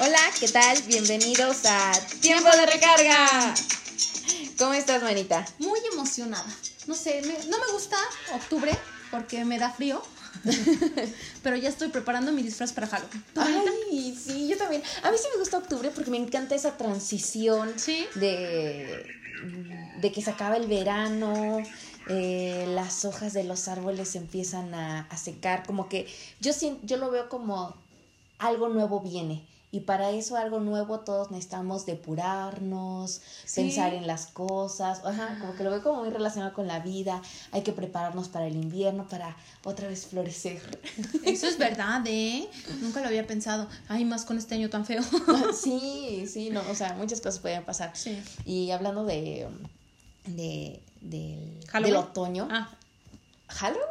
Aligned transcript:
Hola, 0.00 0.18
¿qué 0.38 0.48
tal? 0.48 0.80
Bienvenidos 0.82 1.58
a 1.66 1.92
Tiempo 2.20 2.48
de 2.50 2.66
Recarga. 2.66 3.54
¿Cómo 4.58 4.72
estás, 4.74 5.02
manita? 5.02 5.44
Muy 5.58 5.78
emocionada. 5.92 6.46
No 6.86 6.94
sé, 6.94 7.22
me- 7.22 7.46
no 7.50 7.58
me 7.58 7.72
gusta 7.72 7.96
octubre 8.32 8.76
porque 9.10 9.44
me 9.44 9.58
da 9.58 9.70
frío. 9.70 10.02
Pero 11.42 11.56
ya 11.56 11.68
estoy 11.68 11.88
preparando 11.88 12.32
mi 12.32 12.42
disfraz 12.42 12.72
para 12.72 12.86
Halloween. 12.86 13.24
Ay, 13.36 14.16
sí, 14.16 14.48
yo 14.48 14.56
también. 14.56 14.82
A 15.02 15.10
mí 15.10 15.18
sí 15.18 15.24
me 15.34 15.40
gusta 15.40 15.58
octubre 15.58 15.90
porque 15.90 16.10
me 16.10 16.16
encanta 16.18 16.54
esa 16.54 16.76
transición 16.76 17.78
Sí. 17.78 18.06
de, 18.14 19.14
de 19.96 20.12
que 20.12 20.22
se 20.22 20.30
acaba 20.30 20.56
el 20.56 20.66
verano, 20.66 21.62
eh, 22.06 22.64
las 22.68 23.04
hojas 23.04 23.32
de 23.32 23.44
los 23.44 23.68
árboles 23.68 24.14
empiezan 24.16 24.72
a, 24.74 25.02
a 25.10 25.16
secar, 25.18 25.66
como 25.66 25.88
que 25.88 26.06
yo, 26.40 26.52
yo 26.84 26.96
lo 26.96 27.10
veo 27.10 27.28
como 27.28 27.74
algo 28.38 28.68
nuevo 28.68 29.00
viene. 29.00 29.46
Y 29.72 29.80
para 29.80 30.10
eso 30.10 30.36
algo 30.36 30.58
nuevo 30.58 31.00
todos 31.00 31.30
necesitamos 31.30 31.86
depurarnos, 31.86 33.20
Sí. 33.44 33.62
pensar 33.62 33.94
en 33.94 34.06
las 34.06 34.26
cosas, 34.26 35.00
ajá, 35.04 35.38
como 35.40 35.54
que 35.54 35.62
lo 35.62 35.70
veo 35.70 35.82
como 35.82 36.00
muy 36.00 36.10
relacionado 36.10 36.52
con 36.54 36.66
la 36.66 36.80
vida, 36.80 37.22
hay 37.52 37.62
que 37.62 37.72
prepararnos 37.72 38.28
para 38.28 38.46
el 38.48 38.56
invierno, 38.56 39.06
para 39.08 39.36
otra 39.64 39.86
vez 39.86 40.06
florecer. 40.06 40.60
Eso 41.24 41.46
es 41.46 41.56
verdad, 41.56 42.02
¿eh? 42.06 42.48
Nunca 42.80 43.00
lo 43.00 43.06
había 43.06 43.26
pensado. 43.26 43.68
Ay, 43.88 44.04
más 44.04 44.24
con 44.24 44.38
este 44.38 44.56
año 44.56 44.70
tan 44.70 44.84
feo. 44.84 45.02
sí, 45.54 46.26
sí, 46.26 46.50
no, 46.50 46.62
o 46.70 46.74
sea, 46.74 46.94
muchas 46.94 47.20
cosas 47.20 47.38
pueden 47.38 47.64
pasar. 47.64 47.92
Sí. 47.96 48.20
Y 48.44 48.72
hablando 48.72 49.04
de, 49.04 49.46
de 50.26 50.82
del, 51.00 51.60
del 51.82 51.96
otoño, 51.96 52.48
Ah, 52.50 52.68
Halloween. 53.48 53.84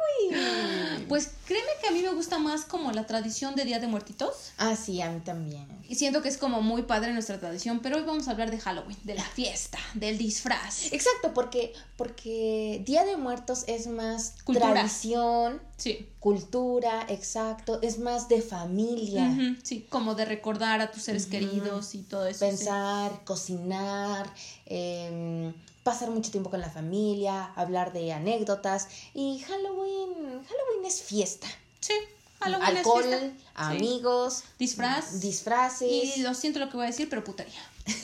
Pues 1.08 1.30
créeme 1.46 1.68
que 1.82 1.88
a 1.88 1.90
mí 1.92 2.02
me 2.02 2.12
gusta 2.14 2.38
más 2.38 2.64
como 2.64 2.92
la 2.92 3.06
tradición 3.06 3.54
de 3.56 3.64
Día 3.64 3.78
de 3.80 3.86
Muertitos. 3.88 4.52
Ah, 4.58 4.76
sí, 4.76 5.00
a 5.02 5.10
mí 5.10 5.20
también. 5.20 5.66
Y 5.88 5.96
siento 5.96 6.22
que 6.22 6.28
es 6.28 6.36
como 6.38 6.62
muy 6.62 6.82
padre 6.82 7.12
nuestra 7.12 7.40
tradición, 7.40 7.80
pero 7.80 7.96
hoy 7.96 8.04
vamos 8.04 8.28
a 8.28 8.32
hablar 8.32 8.50
de 8.50 8.60
Halloween, 8.60 8.96
de 9.04 9.14
la 9.14 9.24
fiesta, 9.24 9.78
del 9.94 10.18
disfraz. 10.18 10.92
Exacto, 10.92 11.34
porque, 11.34 11.72
porque 11.96 12.82
Día 12.86 13.04
de 13.04 13.16
Muertos 13.16 13.64
es 13.66 13.86
más 13.88 14.34
Cultura. 14.44 14.72
tradición, 14.72 15.60
Sí. 15.76 16.08
cultura, 16.20 17.06
exacto, 17.08 17.80
es 17.82 17.98
más 17.98 18.28
de 18.28 18.42
familia. 18.42 19.56
Sí, 19.62 19.86
como 19.88 20.14
de 20.14 20.26
recordar 20.26 20.80
a 20.80 20.90
tus 20.92 21.02
seres 21.04 21.26
queridos 21.26 21.94
y 21.94 22.02
todo 22.02 22.26
eso. 22.26 22.40
sí. 22.44 22.50
Pensar, 22.50 23.24
cocinar, 23.24 24.32
em, 24.66 25.52
pasar 25.82 26.10
mucho 26.10 26.30
tiempo 26.30 26.50
con 26.50 26.60
la 26.60 26.68
familia, 26.70 27.46
hablar 27.56 27.92
de 27.92 28.12
anécdotas. 28.12 28.88
Y 29.14 29.38
Halloween, 29.40 29.99
Halloween 30.08 30.84
es 30.86 31.02
fiesta. 31.02 31.46
Sí, 31.80 31.94
Halloween 32.40 32.76
Alcohol, 32.78 33.04
es 33.04 33.08
fiesta. 33.20 33.36
Sí. 33.36 33.42
amigos, 33.54 34.44
Disfraz. 34.58 35.20
disfraces. 35.20 36.16
Y 36.16 36.22
lo 36.22 36.34
siento 36.34 36.58
lo 36.58 36.68
que 36.70 36.76
voy 36.76 36.84
a 36.84 36.90
decir, 36.90 37.08
pero 37.08 37.24
putería. 37.24 37.60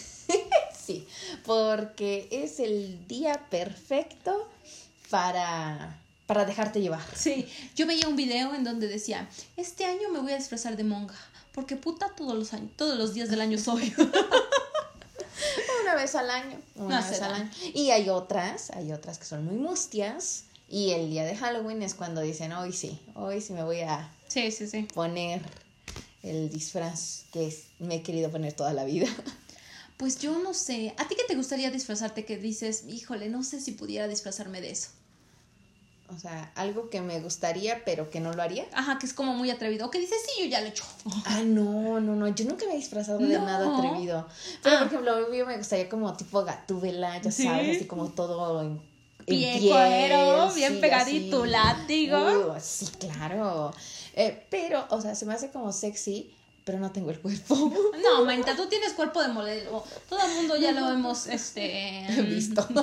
Sí, 0.86 1.04
porque 1.44 2.28
es 2.30 2.60
el 2.60 3.08
día 3.08 3.46
perfecto 3.50 4.48
para, 5.10 5.98
para 6.28 6.44
dejarte 6.44 6.80
llevar. 6.80 7.02
Sí, 7.16 7.48
yo 7.74 7.88
veía 7.88 8.06
un 8.06 8.14
video 8.14 8.54
en 8.54 8.62
donde 8.62 8.86
decía, 8.86 9.28
este 9.56 9.84
año 9.84 10.10
me 10.10 10.20
voy 10.20 10.30
a 10.30 10.36
disfrazar 10.36 10.76
de 10.76 10.84
monja, 10.84 11.18
porque 11.52 11.74
puta 11.74 12.10
todos 12.16 12.36
los 12.38 12.52
años, 12.52 12.70
todos 12.76 12.96
los 12.96 13.14
días 13.14 13.30
del 13.30 13.40
año 13.40 13.58
soy. 13.58 13.92
Una 15.82 15.94
vez 15.96 16.14
al 16.14 16.30
año. 16.30 16.56
Una 16.76 17.00
No 17.00 17.08
vez 17.10 17.20
al 17.22 17.34
año. 17.34 17.50
Y 17.74 17.90
hay 17.90 18.08
otras, 18.08 18.70
hay 18.70 18.92
otras 18.92 19.18
que 19.18 19.24
son 19.24 19.44
muy 19.44 19.56
mustias. 19.56 20.44
Y 20.68 20.90
el 20.90 21.10
día 21.10 21.24
de 21.24 21.36
Halloween 21.36 21.82
es 21.82 21.94
cuando 21.94 22.20
dicen, 22.20 22.52
hoy 22.52 22.72
sí, 22.72 22.98
hoy 23.14 23.40
sí 23.40 23.52
me 23.52 23.62
voy 23.62 23.80
a 23.80 24.10
sí, 24.28 24.50
sí, 24.50 24.66
sí. 24.66 24.82
poner 24.94 25.40
el 26.22 26.50
disfraz 26.50 27.24
que 27.32 27.56
me 27.78 27.96
he 27.96 28.02
querido 28.02 28.30
poner 28.30 28.52
toda 28.52 28.72
la 28.72 28.84
vida. 28.84 29.06
Pues 29.96 30.18
yo 30.18 30.38
no 30.40 30.52
sé, 30.52 30.92
¿a 30.98 31.08
ti 31.08 31.14
qué 31.16 31.22
te 31.26 31.34
gustaría 31.36 31.70
disfrazarte 31.70 32.26
que 32.26 32.36
dices, 32.36 32.84
híjole, 32.86 33.30
no 33.30 33.42
sé 33.42 33.62
si 33.62 33.72
pudiera 33.72 34.06
disfrazarme 34.08 34.60
de 34.60 34.70
eso? 34.72 34.90
O 36.14 36.18
sea, 36.18 36.52
algo 36.54 36.90
que 36.90 37.00
me 37.00 37.18
gustaría, 37.20 37.82
pero 37.86 38.10
que 38.10 38.20
no 38.20 38.34
lo 38.34 38.42
haría. 38.42 38.66
Ajá, 38.74 38.98
que 38.98 39.06
es 39.06 39.14
como 39.14 39.32
muy 39.32 39.48
atrevido, 39.50 39.86
o 39.86 39.90
que 39.90 39.98
dices, 39.98 40.18
sí, 40.26 40.42
yo 40.42 40.48
ya 40.50 40.60
lo 40.60 40.66
he 40.66 40.68
hecho. 40.68 40.84
Ah, 41.24 41.42
no, 41.46 41.98
no, 42.00 42.14
no. 42.14 42.28
Yo 42.28 42.44
nunca 42.44 42.66
me 42.66 42.74
he 42.74 42.76
disfrazado 42.76 43.18
de 43.20 43.38
nada 43.38 43.74
atrevido. 43.74 44.28
Pero, 44.62 44.76
Ah. 44.76 44.78
por 44.80 44.88
ejemplo, 44.88 45.32
yo 45.34 45.46
me 45.46 45.56
gustaría 45.56 45.88
como 45.88 46.14
tipo 46.14 46.44
gatúbela, 46.44 47.18
ya 47.22 47.30
Sí. 47.32 47.44
sabes, 47.44 47.76
así 47.76 47.86
como 47.86 48.10
todo 48.10 48.60
en, 48.62 48.78
Pie 49.26 49.68
cuero, 49.68 50.52
bien 50.54 50.74
sí, 50.74 50.80
pegadito, 50.80 51.42
así. 51.42 51.50
látigo. 51.50 52.18
Uh, 52.18 52.60
sí, 52.60 52.86
claro. 52.98 53.74
Eh, 54.14 54.46
pero, 54.48 54.86
o 54.90 55.00
sea, 55.00 55.14
se 55.16 55.26
me 55.26 55.34
hace 55.34 55.50
como 55.50 55.72
sexy, 55.72 56.32
pero 56.64 56.78
no 56.78 56.90
tengo 56.90 57.10
el 57.10 57.20
cuerpo 57.20 57.54
No, 58.02 58.24
manita, 58.24 58.56
tú 58.56 58.66
tienes 58.66 58.92
cuerpo 58.92 59.20
de 59.20 59.28
modelo. 59.28 59.84
Todo 60.08 60.20
el 60.26 60.34
mundo 60.36 60.56
ya 60.56 60.72
lo 60.72 60.90
hemos, 60.90 61.26
este... 61.26 62.06
visto. 62.22 62.66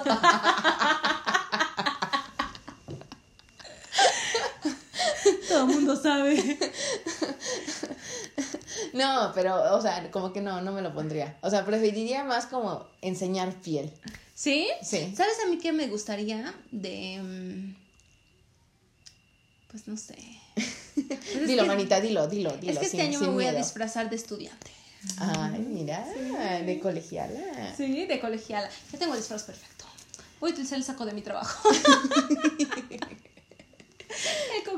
Todo 5.47 5.61
el 5.61 5.67
mundo 5.67 5.95
sabe. 5.95 6.59
no, 8.93 9.31
pero, 9.33 9.75
o 9.75 9.81
sea, 9.81 10.11
como 10.11 10.33
que 10.33 10.41
no, 10.41 10.61
no 10.61 10.71
me 10.71 10.81
lo 10.81 10.93
pondría. 10.93 11.37
O 11.41 11.49
sea, 11.49 11.65
preferiría 11.65 12.23
más 12.23 12.47
como 12.47 12.85
enseñar 13.01 13.53
piel. 13.61 13.93
¿Sí? 14.35 14.67
Sí. 14.83 15.13
¿Sabes 15.15 15.35
a 15.45 15.49
mí 15.49 15.57
qué 15.59 15.71
me 15.71 15.87
gustaría 15.87 16.53
de... 16.71 17.19
mm, 17.21 17.75
Pues 19.71 19.87
no 19.87 19.95
sé. 19.97 20.15
Pues 20.55 20.67
es 21.35 21.47
dilo, 21.47 21.63
que- 21.63 21.67
manita, 21.67 21.99
dilo, 22.01 22.27
dilo, 22.27 22.51
dilo. 22.57 22.73
Es 22.73 22.79
que 22.79 22.85
este 22.85 22.97
sin- 22.97 23.07
año 23.07 23.19
me 23.19 23.27
voy 23.29 23.45
a 23.45 23.53
disfrazar 23.53 24.09
de 24.09 24.15
estudiante. 24.15 24.71
Ay, 25.17 25.59
mira, 25.67 26.05
de 26.65 26.79
colegiala. 26.79 27.75
Sí, 27.75 28.05
de 28.05 28.19
colegiala. 28.19 28.69
Ya 28.91 28.99
tengo 28.99 29.13
el 29.13 29.19
disfraz 29.19 29.43
perfecto. 29.43 29.85
Voy 30.39 30.51
a 30.51 30.53
utilizar 30.53 30.77
el 30.77 30.83
saco 30.83 31.05
de 31.05 31.13
mi 31.13 31.21
trabajo. 31.21 31.69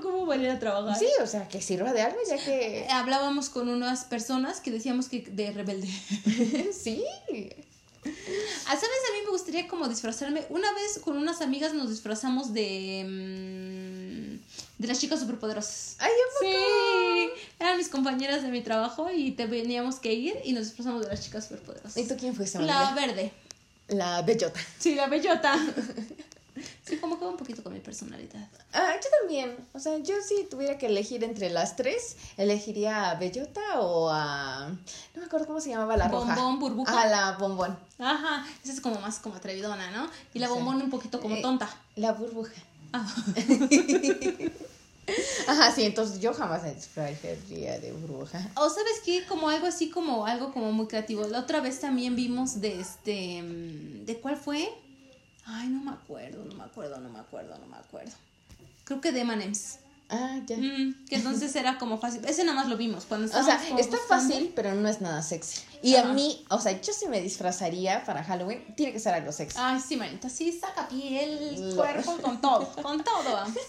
¿Cómo 0.02 0.26
voy 0.26 0.38
a 0.38 0.42
ir 0.44 0.50
a 0.50 0.60
trabajar? 0.60 0.98
Sí, 0.98 1.08
o 1.22 1.28
sea, 1.28 1.48
que 1.48 1.62
sirva 1.62 1.92
de 1.94 2.02
algo, 2.02 2.18
ya 2.28 2.38
que. 2.44 2.88
Hablábamos 2.92 3.50
con 3.50 3.70
unas 3.70 4.06
personas 4.06 4.60
que 4.62 4.72
decíamos 4.72 5.10
que 5.10 5.22
de 5.22 5.52
rebelde. 5.52 5.88
sí. 6.74 7.04
Ah, 8.68 8.76
¿Sabes? 8.76 8.98
A 9.10 9.14
mí 9.14 9.20
me 9.26 9.30
gustaría 9.30 9.68
como 9.68 9.88
disfrazarme. 9.88 10.46
Una 10.50 10.74
vez 10.74 11.00
con 11.04 11.18
unas 11.18 11.42
amigas 11.42 11.74
nos 11.74 11.90
disfrazamos 11.90 12.52
de. 12.54 13.04
mm, 13.08 14.82
de 14.82 14.88
las 14.88 15.00
chicas 15.00 15.20
superpoderosas. 15.20 15.96
Ay, 16.00 16.12
¿a 16.12 16.40
poco? 16.40 16.52
Sí, 16.52 17.30
eran 17.60 17.78
mis 17.78 17.88
compañeras 17.90 18.42
de 18.42 18.50
mi 18.50 18.62
trabajo 18.62 19.10
y 19.12 19.32
teníamos 19.34 19.96
que 19.96 20.14
ir 20.14 20.36
y 20.44 20.54
nos 20.54 20.66
disfrazamos 20.66 21.04
de 21.04 21.10
las 21.10 21.24
chicas 21.24 21.44
superpoderosas. 21.46 21.98
¿Y 21.98 22.08
tú 22.08 22.16
quién 22.18 22.36
fuiste, 22.36 22.60
La 22.60 22.94
verde. 22.94 23.32
La 23.88 24.22
bellota. 24.24 24.60
Sí, 24.80 24.96
la 24.96 25.08
bellota. 25.08 25.56
Sí, 26.86 26.98
como 26.98 27.18
que 27.20 27.26
va 27.26 27.32
un 27.32 27.38
poquito 27.38 27.64
con 27.64 27.74
mi 27.74 27.80
personalidad. 27.80 28.48
Ah, 28.74 28.94
yo 28.96 29.10
también. 29.20 29.56
O 29.74 29.80
sea, 29.80 29.98
yo 29.98 30.16
si 30.26 30.46
tuviera 30.46 30.78
que 30.78 30.86
elegir 30.86 31.24
entre 31.24 31.50
las 31.50 31.76
tres, 31.76 32.16
elegiría 32.38 33.12
a 33.12 33.16
Bellota 33.16 33.82
o 33.82 34.10
a. 34.10 34.70
No 34.70 35.20
me 35.22 35.26
acuerdo 35.26 35.48
cómo 35.48 35.60
se 35.60 35.70
llamaba 35.70 35.98
la 35.98 36.08
roja. 36.08 36.36
Bombón, 36.36 36.60
burbuja. 36.60 37.02
Ah, 37.02 37.08
la 37.08 37.32
bombón. 37.38 37.78
Ajá, 38.00 38.46
esa 38.64 38.74
es 38.74 38.80
como 38.82 39.00
más 39.02 39.20
como 39.20 39.36
atrevidona, 39.36 39.92
¿no? 39.92 40.10
Y 40.34 40.40
la 40.40 40.48
Sí. 40.48 40.54
bombón 40.54 40.82
un 40.82 40.90
poquito 40.90 41.20
como 41.20 41.36
Eh, 41.36 41.42
tonta. 41.42 41.70
La 41.96 42.14
burbuja. 42.14 42.52
Ah. 42.94 43.06
Ajá, 45.48 45.72
sí, 45.72 45.84
entonces 45.84 46.20
yo 46.20 46.34
jamás 46.34 46.64
me 46.64 46.74
disfrazaría 46.74 47.80
de 47.80 47.92
burbuja. 47.92 48.40
O 48.56 48.68
sabes 48.70 49.02
qué, 49.06 49.24
como 49.28 49.50
algo 49.50 49.68
así 49.68 49.92
como 49.92 50.26
algo 50.26 50.52
como 50.52 50.72
muy 50.72 50.88
creativo. 50.88 51.28
La 51.28 51.40
otra 51.42 51.62
vez 51.62 51.80
también 51.80 52.16
vimos 52.16 52.60
de 52.60 52.80
este 52.80 53.44
mm, 53.44 54.06
¿de 54.06 54.20
cuál 54.20 54.36
fue? 54.38 54.68
Ay, 55.46 55.68
no 55.70 55.82
me 55.84 55.92
acuerdo, 55.92 56.44
no 56.44 56.56
me 56.56 56.64
acuerdo, 56.64 57.00
no 57.00 57.10
me 57.10 57.20
acuerdo, 57.20 57.58
no 57.60 57.68
me 57.68 57.78
acuerdo. 57.78 58.12
Creo 58.84 59.02
que 59.02 59.12
de 59.12 59.22
Emanems. 59.22 59.80
Ah, 60.10 60.40
ya. 60.46 60.58
Mm, 60.58 61.06
que 61.10 61.16
entonces 61.16 61.56
era 61.56 61.80
como 61.80 61.98
fácil. 61.98 62.24
Ese 62.26 62.44
nada 62.44 62.56
más 62.60 62.70
lo 62.70 62.78
vimos 62.78 63.06
cuando 63.06 63.26
O 63.26 63.44
sea, 63.44 63.56
está 63.56 63.98
buscando. 63.98 63.98
fácil, 64.08 64.54
pero 64.56 64.76
no 64.76 64.88
es 64.88 65.02
nada 65.02 65.22
sexy. 65.24 65.62
Y 65.82 65.96
a 65.96 66.06
mí, 66.06 66.46
o 66.50 66.60
sea, 66.60 66.80
yo 66.80 66.94
si 66.94 67.08
me 67.08 67.22
disfrazaría 67.22 68.04
para 68.06 68.24
Halloween, 68.24 68.64
tiene 68.76 68.92
que 68.94 69.00
ser 69.00 69.16
algo 69.16 69.32
sexy. 69.32 69.58
Ay, 69.60 69.80
sí, 69.80 69.96
manita, 69.96 70.30
sí, 70.30 70.52
saca 70.52 70.88
piel, 70.88 71.74
cuerpo, 71.76 72.18
con 72.22 72.40
todo, 72.40 72.68
con 72.82 73.04
todo. 73.04 73.24
vamos. 73.34 73.58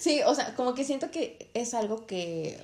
Sí, 0.00 0.20
o 0.26 0.34
sea, 0.34 0.56
como 0.56 0.74
que 0.74 0.82
siento 0.84 1.12
que 1.12 1.48
es 1.54 1.72
algo 1.74 2.04
que 2.04 2.60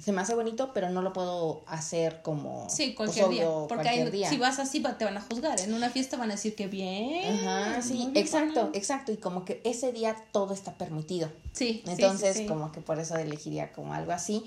se 0.00 0.12
me 0.12 0.22
hace 0.22 0.34
bonito, 0.34 0.70
pero 0.72 0.88
no 0.90 1.02
lo 1.02 1.12
puedo 1.12 1.62
hacer 1.66 2.22
como 2.22 2.68
Sí, 2.70 2.94
pues, 2.96 3.10
cualquier 3.10 3.28
día. 3.28 3.44
Porque 3.46 3.74
cualquier 3.84 4.06
hay- 4.06 4.10
día. 4.12 4.30
si 4.30 4.38
vas 4.38 4.58
así 4.58 4.78
va- 4.80 4.96
te 4.96 5.04
van 5.04 5.16
a 5.16 5.20
juzgar. 5.20 5.60
En 5.60 5.74
una 5.74 5.90
fiesta 5.90 6.16
van 6.16 6.30
a 6.30 6.34
decir 6.34 6.54
que 6.54 6.66
bien. 6.66 7.46
Ajá, 7.46 7.82
sí, 7.82 8.10
exacto, 8.14 8.70
exacto. 8.72 9.12
Y 9.12 9.18
como 9.18 9.44
que 9.44 9.60
ese 9.64 9.92
día 9.92 10.16
todo 10.32 10.54
está 10.54 10.72
permitido. 10.72 11.28
Sí, 11.52 11.82
sí, 11.84 11.90
Entonces, 11.92 12.34
sí, 12.36 12.42
sí. 12.42 12.46
como 12.48 12.72
que 12.72 12.80
por 12.80 12.98
eso 12.98 13.16
elegiría 13.16 13.72
como 13.72 13.92
algo 13.94 14.12
así. 14.12 14.44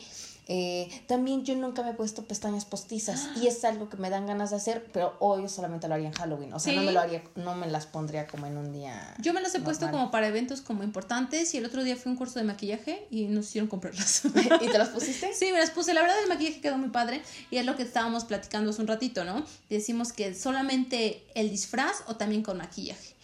Eh, 0.49 0.89
también 1.07 1.43
yo 1.43 1.55
nunca 1.55 1.83
me 1.83 1.91
he 1.91 1.93
puesto 1.93 2.23
pestañas 2.23 2.65
postizas 2.65 3.29
y 3.41 3.47
es 3.47 3.63
algo 3.65 3.89
que 3.89 3.97
me 3.97 4.09
dan 4.09 4.25
ganas 4.25 4.51
de 4.51 4.55
hacer, 4.55 4.87
pero 4.93 5.15
hoy 5.19 5.47
solamente 5.49 5.87
lo 5.87 5.95
haría 5.95 6.07
en 6.07 6.13
Halloween. 6.13 6.53
O 6.53 6.59
sea, 6.59 6.73
no 6.73 6.83
me 6.83 6.91
lo 6.91 6.99
haría, 7.01 7.21
no 7.35 7.55
me 7.55 7.67
las 7.67 7.85
pondría 7.85 8.27
como 8.27 8.45
en 8.45 8.57
un 8.57 8.71
día. 8.71 9.15
Yo 9.19 9.33
me 9.33 9.41
las 9.41 9.53
he 9.55 9.59
puesto 9.59 9.91
como 9.91 10.09
para 10.09 10.27
eventos 10.27 10.61
como 10.61 10.83
importantes 10.83 11.53
y 11.53 11.57
el 11.57 11.65
otro 11.65 11.83
día 11.83 11.95
fui 11.95 12.09
a 12.09 12.13
un 12.13 12.17
curso 12.17 12.39
de 12.39 12.45
maquillaje 12.45 13.07
y 13.11 13.25
nos 13.25 13.47
hicieron 13.47 13.67
comprarlas. 13.67 14.23
y 14.61 14.67
te 14.67 14.77
las 14.77 14.89
pusiste? 14.89 15.33
Sí, 15.33 15.51
me 15.51 15.59
las 15.59 15.71
puse. 15.71 15.93
La 15.93 16.01
verdad 16.01 16.17
el 16.23 16.29
maquillaje 16.29 16.61
quedó 16.61 16.77
muy 16.77 16.89
padre 16.89 17.21
y 17.51 17.57
es 17.57 17.65
lo 17.65 17.75
que 17.75 17.83
estábamos 17.83 18.25
platicando 18.25 18.69
hace 18.69 18.81
un 18.81 18.87
ratito, 18.87 19.25
¿no? 19.25 19.43
Decimos 19.69 20.13
que 20.13 20.33
solamente 20.33 21.23
el 21.35 21.49
disfraz 21.49 22.03
o 22.07 22.15
también 22.15 22.43
con 22.43 22.57
maquillaje. 22.57 23.15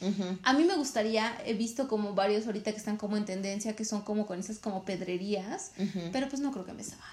A 0.43 0.51
mí 0.53 0.65
me 0.65 0.75
gustaría, 0.75 1.33
he 1.45 1.53
visto 1.53 1.87
como 1.87 2.13
varios 2.13 2.45
ahorita 2.45 2.71
que 2.71 2.77
están 2.77 2.97
como 2.97 3.15
en 3.15 3.23
tendencia, 3.23 3.73
que 3.73 3.85
son 3.85 4.01
como 4.01 4.25
con 4.25 4.37
esas 4.37 4.59
como 4.59 4.83
pedrerías, 4.83 5.71
pero 6.11 6.27
pues 6.27 6.41
no 6.41 6.51
creo 6.51 6.65
que 6.65 6.73
me 6.73 6.83
salga. 6.83 7.12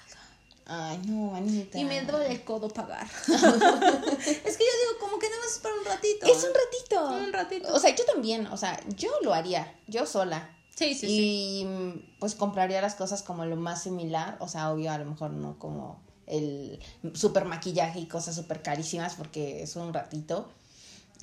Ay, 0.73 1.01
no, 1.09 1.35
Anita. 1.35 1.77
Y 1.77 1.85
me 1.85 2.01
duele 2.05 2.31
el 2.31 2.45
codo 2.45 2.69
pagar. 2.69 3.05
es 3.27 3.41
que 3.43 3.43
yo 3.43 4.75
digo, 4.79 5.01
como 5.01 5.19
que 5.19 5.29
nada 5.29 5.41
más 5.41 5.53
es 5.53 5.59
para 5.59 5.75
un 5.75 5.85
ratito. 5.85 6.27
Es 6.27 6.45
un 6.45 6.51
ratito. 6.55 7.25
Un 7.27 7.33
ratito. 7.33 7.75
O 7.75 7.81
sea, 7.81 7.93
yo 7.93 8.05
también, 8.05 8.47
o 8.47 8.57
sea, 8.57 8.81
yo 8.97 9.11
lo 9.23 9.35
haría, 9.35 9.77
yo 9.89 10.07
sola. 10.07 10.57
Sí, 10.77 10.95
sí, 10.95 11.07
y 11.11 12.07
pues 12.21 12.37
compraría 12.37 12.81
las 12.81 12.95
cosas 12.95 13.25
como 13.25 13.45
lo 13.47 13.57
más 13.57 13.83
similar, 13.83 14.37
o 14.39 14.47
sea, 14.47 14.71
obvio, 14.71 14.93
a 14.93 14.99
lo 14.99 15.07
mejor 15.07 15.33
no 15.33 15.59
como 15.59 16.01
el 16.27 16.79
super 17.15 17.47
maquillaje 17.47 17.99
y 17.99 18.07
cosas 18.07 18.37
súper 18.37 18.63
carísimas 18.63 19.17
porque 19.17 19.65
es 19.65 19.75
un 19.75 19.93
ratito. 19.93 20.49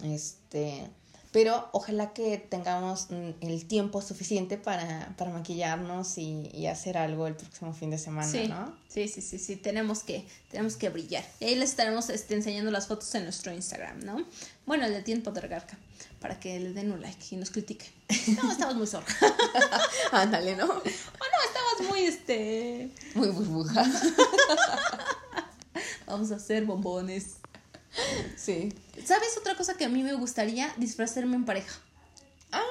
Este, 0.03 0.91
pero 1.37 1.69
ojalá 1.71 2.13
que 2.13 2.39
tengamos 2.39 3.11
mm, 3.11 3.29
el 3.41 3.67
tiempo 3.67 4.01
suficiente 4.01 4.57
para, 4.57 5.13
para 5.19 5.29
maquillarnos 5.29 6.17
y, 6.17 6.49
y, 6.51 6.65
hacer 6.65 6.97
algo 6.97 7.27
el 7.27 7.35
próximo 7.35 7.75
fin 7.75 7.91
de 7.91 7.99
semana, 7.99 8.27
sí, 8.27 8.47
¿no? 8.47 8.75
Sí, 8.87 9.07
sí, 9.07 9.21
sí, 9.21 9.37
sí, 9.37 9.55
tenemos 9.55 9.99
que, 9.99 10.27
tenemos 10.49 10.77
que 10.77 10.89
brillar. 10.89 11.23
Y 11.39 11.45
ahí 11.45 11.53
les 11.53 11.69
estaremos 11.69 12.09
este, 12.09 12.33
enseñando 12.33 12.71
las 12.71 12.87
fotos 12.87 13.13
en 13.13 13.25
nuestro 13.25 13.53
Instagram, 13.53 13.99
¿no? 13.99 14.25
Bueno, 14.65 14.87
el 14.87 14.93
de 14.93 15.03
Tiempo 15.03 15.29
de 15.29 15.47
Garca, 15.47 15.77
para 16.19 16.39
que 16.39 16.59
le 16.59 16.73
den 16.73 16.91
un 16.91 17.03
like 17.03 17.23
y 17.29 17.35
nos 17.35 17.51
critiquen. 17.51 17.91
No, 18.41 18.51
estamos 18.51 18.75
muy 18.75 18.87
zorra. 18.87 19.05
Ándale, 20.11 20.55
¿no? 20.55 20.65
Bueno, 20.65 21.35
estamos 21.45 21.91
muy, 21.91 21.99
este... 21.99 22.89
Muy 23.13 23.27
burbuja. 23.27 23.85
Vamos 26.07 26.31
a 26.31 26.37
hacer 26.37 26.65
bombones. 26.65 27.35
Sí. 28.35 28.73
¿Sabes 29.03 29.37
otra 29.37 29.55
cosa 29.55 29.75
que 29.75 29.85
a 29.85 29.89
mí 29.89 30.03
me 30.03 30.13
gustaría? 30.13 30.73
Disfrazarme 30.77 31.35
en 31.35 31.45
pareja. 31.45 31.79
Ah. 32.51 32.61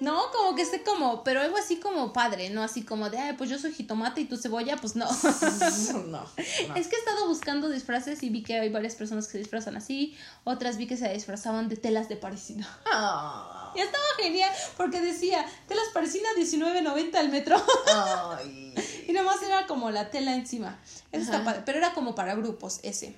No, 0.00 0.30
como 0.32 0.56
que 0.56 0.62
esté 0.62 0.82
como, 0.82 1.22
pero 1.24 1.42
algo 1.42 1.58
así 1.58 1.76
como 1.76 2.14
padre, 2.14 2.48
¿no? 2.48 2.62
Así 2.62 2.82
como 2.82 3.10
de, 3.10 3.18
ay, 3.18 3.34
pues 3.36 3.50
yo 3.50 3.58
soy 3.58 3.74
jitomate 3.74 4.22
y 4.22 4.24
tú 4.24 4.38
cebolla, 4.38 4.76
pues 4.76 4.96
no. 4.96 5.04
no, 6.06 6.26
Es 6.74 6.88
que 6.88 6.96
he 6.96 6.98
estado 6.98 7.28
buscando 7.28 7.68
disfraces 7.68 8.22
y 8.22 8.30
vi 8.30 8.42
que 8.42 8.58
hay 8.58 8.70
varias 8.70 8.94
personas 8.94 9.26
que 9.26 9.32
se 9.32 9.38
disfrazan 9.38 9.76
así, 9.76 10.16
otras 10.44 10.78
vi 10.78 10.86
que 10.86 10.96
se 10.96 11.12
disfrazaban 11.12 11.68
de 11.68 11.76
telas 11.76 12.08
de 12.08 12.16
parisina. 12.16 12.68
Ah. 12.86 13.56
Y 13.72 13.78
estaba 13.78 14.02
genial 14.18 14.50
porque 14.76 15.00
decía, 15.00 15.46
telas 15.68 15.86
parisina 15.94 16.28
19.90 16.36 17.14
al 17.14 17.28
metro. 17.28 17.56
Y 19.06 19.12
nomás 19.12 19.42
era 19.42 19.66
como 19.66 19.90
la 19.90 20.10
tela 20.10 20.34
encima. 20.34 20.78
Eso 21.12 21.24
está 21.24 21.44
padre, 21.44 21.62
pero 21.64 21.78
era 21.78 21.92
como 21.94 22.14
para 22.14 22.34
grupos 22.34 22.80
ese. 22.82 23.16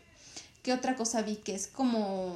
¿Qué 0.62 0.72
otra 0.72 0.96
cosa 0.96 1.22
vi? 1.22 1.36
Que 1.36 1.54
es 1.54 1.66
como. 1.66 2.34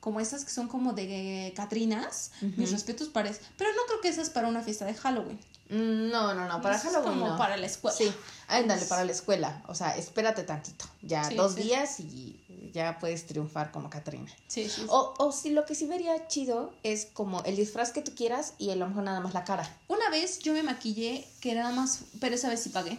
Como 0.00 0.20
esas 0.20 0.44
que 0.44 0.50
son 0.50 0.68
como 0.68 0.92
de 0.92 1.52
Catrinas. 1.56 2.30
Mis 2.40 2.70
respetos 2.70 3.08
para 3.08 3.28
eso. 3.30 3.40
Pero 3.56 3.70
no 3.72 3.82
creo 3.86 4.00
que 4.00 4.08
esas 4.08 4.30
para 4.30 4.48
una 4.48 4.62
fiesta 4.62 4.84
de 4.84 4.94
Halloween. 4.94 5.38
No, 5.70 6.32
no, 6.32 6.48
no, 6.48 6.62
para 6.62 6.76
Es 6.76 6.82
Halloween. 6.82 7.10
como 7.18 7.28
no. 7.28 7.36
para 7.36 7.58
la 7.58 7.66
escuela. 7.66 7.94
Sí, 7.96 8.10
ándale, 8.46 8.86
para 8.86 9.04
la 9.04 9.12
escuela. 9.12 9.62
O 9.68 9.74
sea, 9.74 9.94
espérate 9.98 10.44
tantito. 10.44 10.86
Ya 11.02 11.24
Sí, 11.24 11.34
dos 11.34 11.54
sí. 11.56 11.62
días 11.64 12.00
y 12.00 12.40
ya 12.72 12.98
puedes 12.98 13.26
triunfar 13.26 13.70
como 13.70 13.90
Catrina. 13.90 14.32
Sí, 14.46 14.66
sí. 14.70 14.86
O, 14.88 15.14
o 15.18 15.30
si 15.32 15.50
lo 15.50 15.66
que 15.66 15.74
sí 15.74 15.86
vería 15.86 16.26
chido 16.28 16.72
es 16.84 17.06
como 17.12 17.42
el 17.44 17.56
disfraz 17.56 17.92
que 17.92 18.00
tú 18.00 18.14
quieras 18.14 18.54
y 18.56 18.70
a 18.70 18.76
lo 18.76 18.86
mejor 18.88 19.02
nada 19.02 19.20
más 19.20 19.34
la 19.34 19.44
cara. 19.44 19.68
Una 19.88 20.08
vez 20.08 20.38
yo 20.38 20.54
me 20.54 20.62
maquillé, 20.62 21.28
que 21.42 21.54
nada 21.54 21.70
más, 21.72 22.00
pero 22.18 22.34
esa 22.34 22.48
vez 22.48 22.62
sí 22.62 22.70
pagué, 22.70 22.98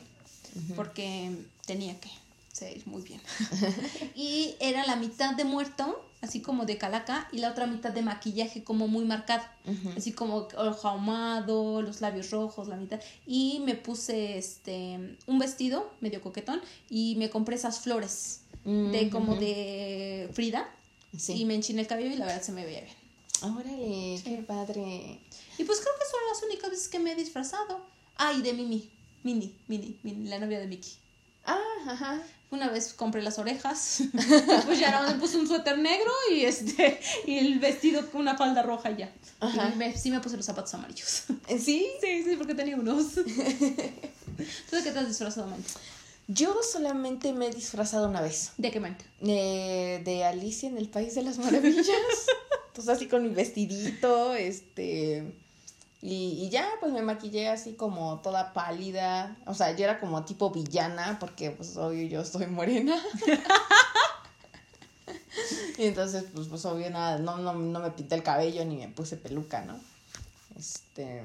porque 0.76 1.32
tenía 1.66 2.00
que 2.00 2.10
muy 2.86 3.02
bien. 3.02 3.22
y 4.16 4.56
era 4.60 4.86
la 4.86 4.96
mitad 4.96 5.36
de 5.36 5.44
muerto, 5.44 6.04
así 6.22 6.42
como 6.42 6.66
de 6.66 6.78
calaca, 6.78 7.28
y 7.32 7.40
la 7.40 7.52
otra 7.52 7.68
mitad 7.68 7.92
de 7.92 8.02
maquillaje 8.02 8.64
como 8.64 8.88
muy 8.88 9.06
marcado, 9.06 9.44
así 9.98 10.12
como 10.12 10.48
ojo 10.58 10.88
ahumado, 10.88 11.82
los 11.82 12.02
labios 12.02 12.32
rojos, 12.32 12.68
la 12.68 12.76
mitad. 12.76 13.00
Y 13.26 13.62
me 13.66 13.76
puse 13.76 14.38
este 14.38 15.18
un 15.28 15.40
vestido 15.40 15.92
medio 16.02 16.22
coquetón 16.22 16.62
y 16.90 17.16
me 17.18 17.30
compré 17.30 17.56
esas 17.56 17.80
flores 17.80 18.42
de 18.64 19.10
como 19.10 19.36
de 19.36 20.30
Frida. 20.34 20.70
Sí. 21.18 21.34
Y 21.34 21.46
me 21.46 21.56
enchiné 21.56 21.82
el 21.82 21.88
cabello 21.88 22.12
y 22.12 22.18
la 22.18 22.26
verdad 22.26 22.42
se 22.42 22.52
me 22.52 22.66
veía 22.66 22.82
bien. 22.82 22.96
Órale, 23.42 24.22
qué 24.24 24.44
padre. 24.46 25.20
Y 25.58 25.64
pues 25.64 25.80
creo 25.80 25.94
que 25.98 26.06
son 26.12 26.20
las 26.32 26.44
únicas 26.44 26.70
veces 26.70 26.88
que 26.88 27.00
me 27.00 27.14
he 27.14 27.16
disfrazado. 27.16 27.82
Ah, 28.18 28.34
y 28.34 28.42
de 28.42 28.54
Mimi. 28.54 28.90
Mini, 29.24 29.54
Mini, 29.68 30.00
Mini, 30.04 30.30
la 30.30 30.40
novia 30.40 30.60
de 30.60 30.68
Mickey. 30.68 30.94
Ah, 31.46 31.60
ajá. 31.88 32.22
Una 32.52 32.68
vez 32.70 32.94
compré 32.94 33.22
las 33.22 33.38
orejas, 33.38 34.02
pues 34.66 34.80
ya 34.80 35.04
me 35.08 35.14
puse 35.20 35.38
un 35.38 35.48
suéter 35.48 35.78
negro 35.78 36.12
y 36.34 36.46
este 36.46 37.00
y 37.28 37.38
el 37.38 37.60
vestido 37.60 38.10
con 38.10 38.22
una 38.22 38.38
falda 38.38 38.64
roja 38.64 38.90
y 38.92 38.98
ya. 38.98 39.14
Ajá. 39.40 39.72
Y 39.72 39.78
me- 39.78 39.96
sí 39.96 40.10
me 40.10 40.20
puse 40.20 40.36
los 40.36 40.46
zapatos 40.48 40.74
amarillos. 40.74 41.26
¿Sí? 41.48 41.88
Sí, 42.02 42.24
sí, 42.24 42.36
porque 42.38 42.56
tenía 42.56 42.76
unos. 42.76 43.14
¿Tú 44.70 44.76
de 44.76 44.84
qué 44.84 44.92
te 44.92 45.00
has 45.00 45.08
disfrazado, 45.08 45.48
Mente? 45.48 45.70
Yo 46.28 46.56
solamente 46.64 47.34
me 47.34 47.48
he 47.48 47.52
disfrazado 47.54 48.08
una 48.08 48.22
vez. 48.22 48.52
¿De 48.58 48.72
qué 48.72 48.80
mente? 48.80 49.04
Eh, 49.22 50.02
de 50.06 50.24
Alicia 50.24 50.70
en 50.70 50.78
el 50.78 50.88
País 50.90 51.16
de 51.16 51.24
las 51.24 51.38
Maravillas. 51.40 51.88
Entonces 52.68 52.90
así 52.96 53.08
con 53.08 53.24
mi 53.24 53.30
vestidito, 53.30 54.34
este... 54.36 55.34
Y, 56.02 56.42
y 56.42 56.50
ya, 56.50 56.66
pues 56.80 56.94
me 56.94 57.02
maquillé 57.02 57.50
así 57.50 57.74
como 57.74 58.22
toda 58.22 58.54
pálida. 58.54 59.36
O 59.46 59.54
sea, 59.54 59.76
yo 59.76 59.84
era 59.84 60.00
como 60.00 60.24
tipo 60.24 60.50
villana, 60.50 61.18
porque 61.20 61.52
pues 61.52 61.76
obvio 61.76 62.08
yo 62.08 62.24
soy 62.24 62.48
morena. 62.48 62.98
y 65.78 65.86
entonces, 65.86 66.24
pues, 66.34 66.48
pues 66.48 66.64
obvio 66.66 66.90
nada, 66.90 67.18
no, 67.18 67.38
no, 67.38 67.54
no 67.54 67.80
me 67.82 67.92
pinté 67.92 68.16
el 68.16 68.24
cabello 68.24 68.64
ni 68.64 68.78
me 68.78 68.88
puse 68.88 69.18
peluca, 69.18 69.62
¿no? 69.62 69.78
Este... 70.58 71.24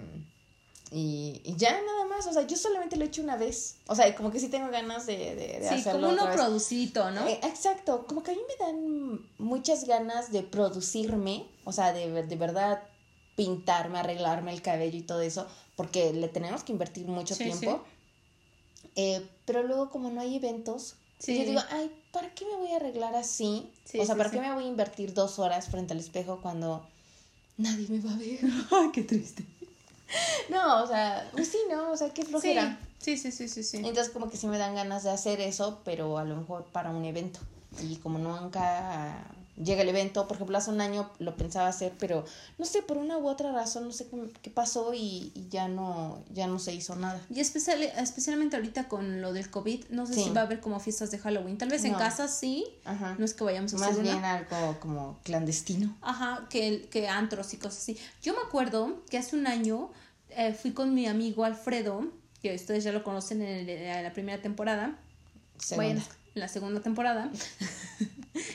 Y, 0.91 1.41
y 1.43 1.57
ya 1.57 1.73
nada 1.73 2.07
más, 2.07 2.25
o 2.29 2.33
sea, 2.33 2.47
yo 2.47 2.57
solamente 2.57 2.97
lo 2.97 3.05
he 3.05 3.09
hecho 3.09 3.23
una 3.23 3.37
vez. 3.37 3.77
O 3.89 3.97
sea, 3.97 4.15
como 4.15 4.31
que 4.31 4.39
sí 4.39 4.49
tengo 4.49 4.71
ganas 4.71 5.07
de, 5.07 5.17
de, 5.17 5.59
de 5.59 5.69
Sí, 5.69 5.75
hacerlo 5.77 6.09
como 6.09 6.23
uno 6.23 6.33
producidito, 6.33 7.11
¿no? 7.11 7.27
Eh, 7.27 7.41
exacto, 7.43 8.07
como 8.07 8.23
que 8.23 8.31
a 8.31 8.35
mí 8.35 8.41
me 8.47 8.65
dan 8.65 9.21
muchas 9.39 9.87
ganas 9.87 10.31
de 10.31 10.45
producirme, 10.45 11.47
o 11.65 11.73
sea, 11.73 11.93
de, 11.93 12.23
de 12.23 12.37
verdad 12.37 12.81
pintarme, 13.37 13.99
arreglarme 13.99 14.53
el 14.53 14.63
cabello 14.63 14.97
y 14.99 15.03
todo 15.03 15.21
eso, 15.21 15.47
porque 15.77 16.13
le 16.13 16.29
tenemos 16.29 16.63
que 16.65 16.73
invertir 16.73 17.07
mucho 17.07 17.35
Sí, 17.35 17.45
tiempo. 17.45 17.83
Eh, 18.97 19.27
pero 19.45 19.63
luego 19.63 19.91
como 19.91 20.11
no 20.11 20.21
hay 20.21 20.37
eventos, 20.37 20.95
Sí. 21.19 21.39
yo 21.39 21.45
digo, 21.45 21.61
ay, 21.71 21.91
¿para 22.13 22.35
qué 22.35 22.45
me 22.45 22.57
voy 22.57 22.73
a 22.73 22.77
arreglar 22.77 23.15
así? 23.17 23.71
Sí, 23.85 23.99
o 23.99 24.05
sea, 24.07 24.15
¿para 24.17 24.31
qué 24.31 24.41
me 24.41 24.53
voy 24.53 24.65
a 24.65 24.69
invertir 24.69 25.15
dos 25.15 25.39
horas 25.39 25.69
frente 25.69 25.95
al 25.95 26.01
espejo 26.01 26.41
cuando 26.43 26.87
nadie 27.57 27.87
me 27.89 28.01
va 28.01 28.13
a 28.13 28.17
ver? 28.19 28.39
Ay, 28.71 28.91
qué 28.93 29.03
triste. 29.03 29.45
No, 30.51 30.83
o 30.83 30.87
sea, 30.87 31.29
pues 31.33 31.49
sí, 31.49 31.59
¿no? 31.71 31.91
O 31.93 31.97
sea, 31.97 32.11
qué 32.11 32.25
flojera. 32.25 32.79
Sí, 32.99 33.17
sí, 33.17 33.33
sí, 33.33 33.49
sí, 33.49 33.63
sí. 33.65 33.79
Entonces 33.79 34.11
como 34.11 34.31
que 34.31 34.37
sí 34.37 34.47
me 34.47 34.59
dan 34.59 34.75
ganas 34.75 35.03
de 35.03 35.11
hacer 35.11 35.41
eso, 35.41 35.81
pero 35.85 36.19
a 36.19 36.25
lo 36.25 36.37
mejor 36.37 36.65
para 36.67 36.91
un 36.91 37.05
evento. 37.05 37.41
Y 37.83 37.97
como 37.97 38.19
nunca 38.19 39.25
llega 39.63 39.83
el 39.83 39.89
evento, 39.89 40.27
por 40.27 40.37
ejemplo, 40.37 40.59
hace 40.59 40.71
un 40.71 40.81
año 40.81 41.11
lo 41.19 41.37
pensaba 41.37 41.69
hacer, 41.69 41.93
pero 41.99 42.25
no 42.59 42.65
sé, 42.65 42.83
por 42.83 42.97
una 42.97 43.19
u 43.19 43.29
otra 43.29 43.53
razón, 43.53 43.85
no 43.85 43.93
sé 43.93 44.07
qué, 44.43 44.51
pasó 44.51 44.95
y, 44.95 45.31
y 45.35 45.49
ya 45.51 45.69
no 45.69 46.23
ya 46.33 46.47
no 46.47 46.59
se 46.59 46.75
hizo 46.75 46.97
nada. 46.97 47.21
Y 47.31 47.41
especial, 47.41 47.83
especialmente 47.83 48.57
ahorita 48.57 48.89
con 48.89 49.21
lo 49.21 49.33
del 49.33 49.51
COVID, 49.51 49.85
no 49.91 50.07
sé 50.07 50.15
Sí. 50.15 50.25
si 50.25 50.31
va 50.31 50.41
a 50.43 50.45
haber 50.45 50.61
como 50.61 50.81
fiestas 50.81 51.11
de 51.11 51.19
Halloween. 51.19 51.57
Tal 51.59 51.69
vez 51.69 51.85
en 51.85 51.95
casa 51.95 52.27
sí, 52.29 52.65
Ajá. 52.85 53.15
no 53.19 53.25
es 53.25 53.35
que 53.35 53.45
vayamos 53.45 53.73
a 53.75 53.79
Más 53.79 53.91
hacer 53.91 54.03
bien 54.03 54.17
una. 54.17 54.35
algo 54.35 54.81
como 54.81 55.19
clandestino. 55.23 55.97
Ajá, 56.03 56.47
que, 56.51 56.89
que 56.91 57.09
antros 57.09 57.55
y 57.55 57.57
cosas 57.59 57.79
así. 57.79 57.97
Yo 58.23 58.33
me 58.35 58.41
acuerdo 58.41 59.03
que 59.09 59.19
hace 59.19 59.37
un 59.37 59.47
año 59.47 59.91
eh, 60.31 60.53
fui 60.53 60.73
con 60.73 60.95
mi 60.95 61.07
amigo 61.07 61.45
Alfredo, 61.45 62.07
que 62.43 62.55
ustedes 62.55 62.83
ya 62.85 62.93
lo 62.93 63.05
conocen 63.05 63.41
en, 63.41 63.49
el- 63.61 63.69
en 63.69 64.03
la 64.03 64.13
primera 64.13 64.43
temporada. 64.43 64.99
Segunda. 65.59 66.03
En 66.35 66.41
la 66.41 66.49
segunda 66.49 66.81
temporada. 66.81 67.31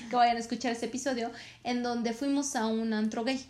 que 0.09 0.15
vayan 0.15 0.37
a 0.37 0.39
escuchar 0.39 0.71
ese 0.71 0.85
episodio, 0.85 1.31
en 1.63 1.83
donde 1.83 2.13
fuimos 2.13 2.55
a 2.55 2.67
un 2.67 2.93
antro 2.93 3.23
gay. 3.23 3.43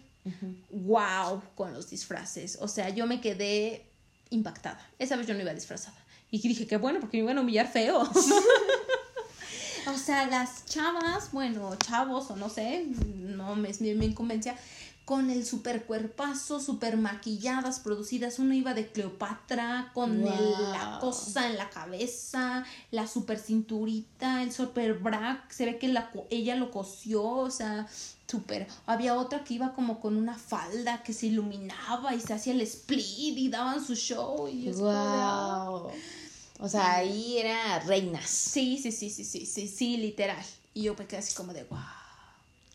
wow 0.70 1.42
con 1.56 1.74
los 1.74 1.90
disfraces. 1.90 2.58
O 2.62 2.68
sea, 2.68 2.90
yo 2.90 3.06
me 3.08 3.22
quedé 3.22 3.86
impactada. 4.30 4.80
Esa 5.00 5.16
vez 5.16 5.28
yo 5.28 5.34
no 5.34 5.42
iba 5.42 5.54
disfrazada. 5.54 5.98
Y 6.32 6.40
dije, 6.48 6.68
qué 6.68 6.78
bueno, 6.78 7.00
porque 7.00 7.18
me 7.18 7.24
iban 7.24 7.38
a 7.38 7.42
humillar 7.42 7.72
feo. 7.72 8.02
o 9.88 9.98
sea, 9.98 10.28
las 10.28 10.66
chavas, 10.66 11.32
bueno, 11.32 11.76
chavos 11.78 12.30
o 12.30 12.36
no 12.36 12.50
sé, 12.50 12.86
no 12.86 13.56
me, 13.56 13.72
me, 13.80 13.96
me 13.96 14.14
convencía, 14.14 14.56
con 15.10 15.32
el 15.32 15.44
super 15.44 15.86
cuerpazo, 15.86 16.60
super 16.60 16.96
maquilladas, 16.96 17.80
producidas. 17.80 18.38
Uno 18.38 18.54
iba 18.54 18.76
de 18.76 18.92
Cleopatra, 18.92 19.90
con 19.96 20.22
Wow. 20.22 20.32
el- 20.32 20.72
la 20.72 21.00
cosa 21.02 21.48
en 21.50 21.58
la 21.58 21.68
cabeza, 21.72 22.64
la 22.92 23.08
super 23.08 23.40
cinturita, 23.40 24.44
el 24.44 24.52
super 24.52 24.94
bra. 25.00 25.44
Se 25.50 25.66
ve 25.66 25.80
que 25.80 25.88
la, 25.88 26.12
ella 26.30 26.56
lo 26.56 26.70
cosió, 26.70 27.24
o 27.24 27.50
sea, 27.50 27.88
súper. 28.28 28.68
Había 28.86 29.16
otra 29.16 29.44
que 29.44 29.56
iba 29.56 29.74
como 29.74 30.00
con 30.00 30.16
una 30.16 30.38
falda 30.38 31.02
que 31.02 31.14
se 31.14 31.26
iluminaba 31.26 32.14
y 32.14 32.22
se 32.22 32.36
hacía 32.36 32.54
el 32.54 32.62
split 32.62 33.36
y 33.36 33.50
daban 33.50 33.84
su 33.84 33.96
show. 33.96 34.48
Y 34.48 34.66
de, 34.66 34.80
ah. 34.86 35.66
Wow. 35.72 35.92
O 36.60 36.70
sea, 36.70 36.98
ahí 36.98 37.40
era 37.40 37.80
reinas. 37.80 38.30
Sí, 38.30 38.78
sí, 38.78 38.92
sí, 38.92 39.10
sí, 39.10 39.24
sí, 39.26 39.48
sí, 39.48 39.68
sí, 39.68 39.98
literal. 39.98 40.46
Y 40.76 40.84
yo 40.84 40.94
me 40.94 41.08
quedé 41.08 41.18
así 41.22 41.34
como 41.34 41.52
de, 41.52 41.64
wow. 41.64 41.80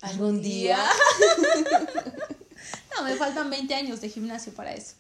¿Algún 0.01 0.43
día? 0.43 0.77
no, 3.05 3.11
me 3.11 3.17
faltan 3.17 3.51
20 3.51 3.75
años 3.75 4.01
de 4.01 4.09
gimnasio 4.09 4.53
para 4.55 4.73
eso. 4.73 4.95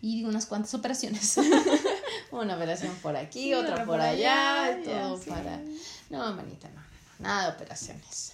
Y 0.00 0.24
unas 0.24 0.46
cuantas 0.46 0.74
operaciones. 0.74 1.36
Una 2.30 2.56
operación 2.56 2.94
por 3.02 3.16
aquí, 3.16 3.54
otra, 3.54 3.84
por 3.84 4.00
allá, 4.00 4.78
todo 4.84 5.18
para... 5.20 5.60
No, 6.10 6.34
manita, 6.34 6.68
no, 6.68 6.82
nada 7.18 7.48
de 7.48 7.56
operaciones. 7.56 8.32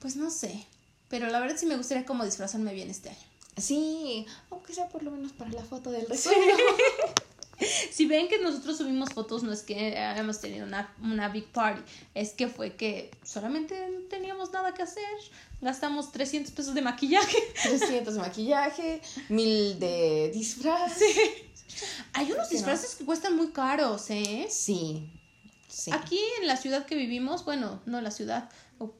Pues 0.00 0.16
no 0.16 0.30
sé, 0.30 0.66
pero 1.08 1.28
la 1.28 1.40
verdad 1.40 1.56
sí 1.58 1.66
me 1.66 1.76
gustaría 1.76 2.04
como 2.04 2.24
disfrazarme 2.24 2.74
bien 2.74 2.90
este 2.90 3.10
año. 3.10 3.18
Sí, 3.56 4.26
aunque 4.50 4.74
sea 4.74 4.88
por 4.88 5.02
lo 5.02 5.10
menos 5.10 5.32
para 5.32 5.50
la 5.50 5.62
foto 5.62 5.90
del 5.90 6.06
recuerdo. 6.06 6.40
si 7.90 8.06
ven 8.06 8.28
que 8.28 8.38
nosotros 8.38 8.78
subimos 8.78 9.10
fotos, 9.10 9.42
no 9.42 9.52
es 9.52 9.62
que 9.62 9.98
hayamos 9.98 10.40
tenido 10.40 10.66
una, 10.66 10.92
una 11.02 11.28
big 11.28 11.46
party, 11.46 11.82
es 12.14 12.30
que 12.30 12.48
fue 12.48 12.76
que 12.76 13.10
solamente 13.22 13.74
no 13.90 14.00
teníamos 14.08 14.52
nada 14.52 14.74
que 14.74 14.82
hacer. 14.82 15.04
Gastamos 15.60 16.10
300 16.12 16.52
pesos 16.52 16.74
de 16.74 16.82
maquillaje. 16.82 17.36
300 17.62 18.14
de 18.14 18.20
maquillaje, 18.20 19.02
mil 19.28 19.78
de 19.78 20.30
disfraz. 20.32 20.98
Hay 22.14 22.32
unos 22.32 22.48
disfraces 22.48 22.94
que 22.96 23.04
cuestan 23.04 23.36
muy 23.36 23.48
caros, 23.48 24.10
¿eh? 24.10 24.46
Sí, 24.50 25.10
sí. 25.68 25.90
Aquí 25.92 26.18
en 26.40 26.46
la 26.46 26.56
ciudad 26.56 26.86
que 26.86 26.94
vivimos, 26.94 27.44
bueno, 27.44 27.80
no 27.86 28.00
la 28.00 28.10
ciudad, 28.10 28.50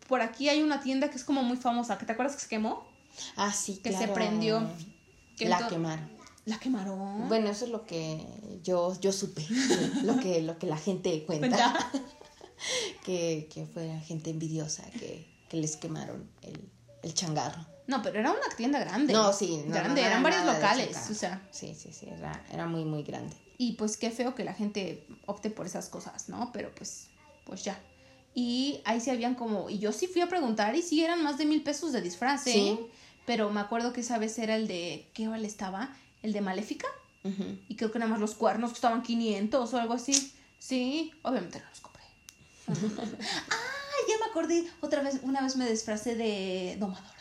por 0.09 0.21
aquí 0.21 0.49
hay 0.49 0.63
una 0.63 0.81
tienda 0.81 1.11
que 1.11 1.17
es 1.17 1.25
como 1.25 1.43
muy 1.43 1.57
famosa. 1.57 1.99
¿Te 1.99 2.13
acuerdas 2.13 2.37
que 2.37 2.43
se 2.43 2.49
quemó? 2.49 2.87
Ah, 3.37 3.53
sí, 3.53 3.81
Que 3.83 3.93
se 3.93 4.09
prendió. 4.09 4.63
Que 5.37 5.49
la 5.49 5.67
quemaron. 5.69 6.20
La 6.45 6.59
quemaron. 6.59 7.29
Bueno, 7.29 7.51
eso 7.51 7.65
es 7.65 7.71
lo 7.71 7.87
que 7.87 8.27
yo, 8.63 8.99
yo 9.01 9.13
supe, 9.13 9.47
lo 10.05 10.19
que, 10.19 10.43
lo 10.43 10.59
que 10.59 10.67
la 10.67 10.77
gente 10.77 11.25
cuenta, 11.25 11.91
que, 13.05 13.49
que 13.53 13.67
fue 13.67 14.01
gente 14.01 14.31
envidiosa 14.31 14.85
que, 14.91 15.27
que 15.49 15.57
les 15.59 15.77
quemaron 15.77 16.31
el, 16.43 16.71
el 17.03 17.15
changarro. 17.15 17.67
No, 17.87 18.03
pero 18.03 18.21
era 18.21 18.31
una 18.31 18.57
tienda 18.57 18.79
grande. 18.79 19.13
No, 19.13 19.33
sí, 19.33 19.63
no, 19.67 19.75
grande, 19.75 20.01
no, 20.01 20.07
eran 20.07 20.23
varios 20.23 20.45
locales, 20.45 21.11
o 21.11 21.15
sea. 21.15 21.47
Sí, 21.51 21.75
sí, 21.75 21.93
sí, 21.93 22.07
era, 22.09 22.45
era 22.53 22.67
muy, 22.67 22.85
muy 22.85 23.03
grande. 23.03 23.37
Y 23.59 23.73
pues 23.73 23.97
qué 23.97 24.11
feo 24.11 24.35
que 24.35 24.45
la 24.45 24.55
gente 24.55 25.07
opte 25.27 25.51
por 25.51 25.67
esas 25.67 25.89
cosas, 25.89 26.29
¿no? 26.29 26.51
Pero 26.53 26.73
pues, 26.75 27.09
pues 27.45 27.65
ya. 27.65 27.79
Y 28.33 28.81
ahí 28.85 29.01
sí 29.01 29.11
habían 29.11 29.35
como, 29.35 29.69
y 29.69 29.81
yo 29.81 29.93
sí 29.93 30.07
fui 30.07 30.23
a 30.23 30.29
preguntar 30.29 30.77
y 30.77 30.83
sí 30.83 31.05
eran 31.05 31.23
más 31.23 31.37
de 31.37 31.47
mil 31.47 31.63
pesos 31.63 31.93
de 31.93 32.01
disfraz, 32.01 32.47
¿eh? 32.47 32.53
Sí. 32.53 32.79
Pero 33.27 33.51
me 33.51 33.61
acuerdo 33.61 33.93
que 33.93 34.01
esa 34.01 34.19
vez 34.19 34.39
era 34.39 34.57
el 34.57 34.69
de, 34.69 35.11
¿qué 35.13 35.29
vale 35.29 35.47
estaba? 35.47 35.95
El 36.23 36.33
de 36.33 36.41
Maléfica. 36.41 36.89
Y 37.69 37.77
creo 37.77 37.93
que 37.93 37.99
nada 37.99 38.11
más 38.11 38.21
los 38.21 38.35
cuernos 38.35 38.71
costaban 38.71 39.03
500 39.03 39.75
o 39.75 39.77
algo 39.79 39.93
así. 39.93 40.33
Sí, 40.59 41.13
obviamente 41.23 41.59
no 41.61 41.69
los 41.69 41.81
compré. 41.81 42.03
ah, 42.69 43.99
ya 44.09 44.19
me 44.19 44.31
acordé. 44.31 44.71
Otra 44.81 45.03
vez, 45.03 45.21
una 45.23 45.43
vez 45.43 45.57
me 45.57 45.69
disfracé 45.69 46.15
de 46.15 46.77
domadora. 46.79 47.15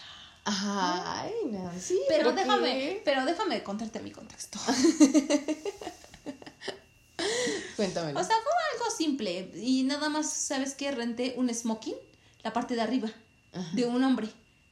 Ay, 0.45 1.31
no, 1.51 1.71
sí. 1.79 1.99
Pero 2.07 2.31
déjame, 2.31 3.01
pero 3.03 3.25
déjame 3.25 3.61
contarte 3.61 3.99
mi 3.99 4.11
contexto. 4.11 4.57
Cuéntamelo. 7.75 8.19
O 8.19 8.23
sea, 8.23 8.35
fue 8.35 8.51
algo 8.73 8.89
simple. 8.95 9.51
Y 9.55 9.83
nada 9.83 10.09
más, 10.09 10.31
¿sabes 10.31 10.73
qué? 10.75 10.91
Renté 10.91 11.35
un 11.37 11.53
smoking, 11.53 11.95
la 12.43 12.53
parte 12.53 12.75
de 12.75 12.81
arriba, 12.81 13.09
Ajá. 13.53 13.69
de 13.73 13.85
un 13.85 14.03
hombre. 14.03 14.29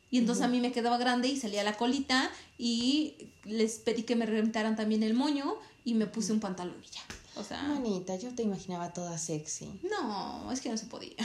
Y 0.10 0.20
entonces 0.20 0.44
a 0.44 0.48
mí 0.48 0.62
me 0.62 0.72
quedaba 0.72 0.98
grande 0.98 1.28
y 1.28 1.38
salía 1.38 1.64
la 1.64 1.76
colita 1.76 2.32
y 2.58 3.30
les 3.44 3.80
pedí 3.80 4.04
que 4.04 4.16
me 4.16 4.26
rentaran 4.26 4.76
también 4.76 5.04
el 5.04 5.14
moño 5.14 5.56
y 5.84 5.96
me 5.96 6.08
puse 6.08 6.32
un 6.32 6.40
pantalón 6.40 6.82
y 6.84 6.90
ya. 6.90 7.02
O 7.36 7.44
sea, 7.44 7.62
Manita, 7.64 8.16
yo 8.16 8.34
te 8.34 8.44
imaginaba 8.44 8.94
toda 8.94 9.18
sexy. 9.18 9.80
no, 9.84 10.52
es 10.52 10.62
que 10.62 10.70
no 10.70 10.78
se 10.78 10.86
podía. 10.88 11.16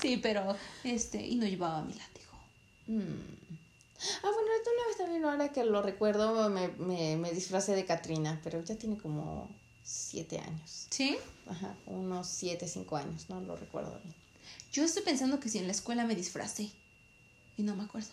sí, 0.00 0.18
pero 0.18 0.54
este, 0.84 1.26
y 1.26 1.34
no 1.36 1.46
llevaba 1.46 1.82
mi 1.82 1.94
látigo. 1.94 2.32
Mm. 2.86 3.34
Ah, 4.22 4.30
bueno, 4.30 4.48
tú 4.62 4.70
una 4.70 4.86
vez 4.86 4.96
también, 4.98 5.24
ahora 5.24 5.50
que 5.50 5.64
lo 5.64 5.80
recuerdo, 5.82 6.48
me, 6.50 6.68
me, 6.68 7.16
me 7.16 7.32
disfracé 7.32 7.74
de 7.74 7.84
Katrina, 7.86 8.38
pero 8.44 8.62
ya 8.62 8.76
tiene 8.76 8.96
como 8.98 9.48
siete 9.82 10.38
años. 10.38 10.86
¿Sí? 10.90 11.16
Ajá, 11.46 11.74
unos 11.86 12.28
siete, 12.28 12.68
cinco 12.68 12.96
años, 12.96 13.28
no 13.28 13.40
lo 13.40 13.56
recuerdo 13.56 13.98
bien. 14.04 14.14
Yo 14.72 14.84
estoy 14.84 15.02
pensando 15.02 15.40
que 15.40 15.48
si 15.48 15.58
en 15.58 15.66
la 15.66 15.72
escuela 15.72 16.04
me 16.04 16.14
disfracé. 16.14 16.70
Y 17.56 17.62
no 17.62 17.76
me 17.76 17.84
acuerdo. 17.84 18.10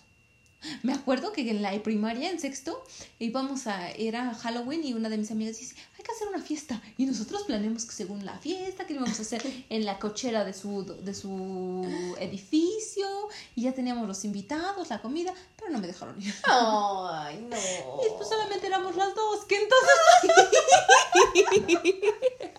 Me 0.84 0.94
acuerdo 0.94 1.32
que 1.32 1.50
en 1.50 1.64
la 1.64 1.72
primaria, 1.82 2.30
en 2.30 2.40
sexto, 2.40 2.84
íbamos 3.18 3.66
a. 3.66 3.90
Era 3.92 4.36
Halloween 4.36 4.84
y 4.84 4.94
una 4.94 5.10
de 5.10 5.18
mis 5.18 5.32
amigas 5.32 5.58
dice: 5.58 5.76
Hay 5.98 6.04
que 6.04 6.12
hacer 6.12 6.28
una 6.28 6.40
fiesta. 6.40 6.80
Y 6.98 7.06
nosotros 7.08 7.44
planeamos 7.44 7.86
que 7.86 7.94
según 7.94 8.26
la 8.26 8.38
fiesta, 8.38 8.86
que 8.86 8.94
íbamos 8.94 9.18
a 9.18 9.24
hacer 9.24 9.42
en 9.70 9.86
la 9.86 9.98
cochera 9.98 10.46
de 10.46 10.54
su, 10.54 10.86
de 10.86 11.16
su 11.16 12.16
edificio. 12.20 13.08
Y 13.56 13.64
ya 13.64 13.74
teníamos 13.74 14.08
los 14.08 14.24
invitados, 14.24 14.90
la 14.90 15.02
comida, 15.02 15.34
pero 15.58 15.72
no 15.72 15.80
me 15.80 15.88
dejaron 15.88 16.22
ir. 16.22 16.34
Ay, 16.44 17.44
no. 17.50 17.58
Y 18.06 18.18
pues 18.18 18.30
solamente 18.30 18.68
éramos 18.68 18.96
las 18.96 19.16
dos, 19.16 19.46
que 19.46 19.58
entonces. 19.58 19.98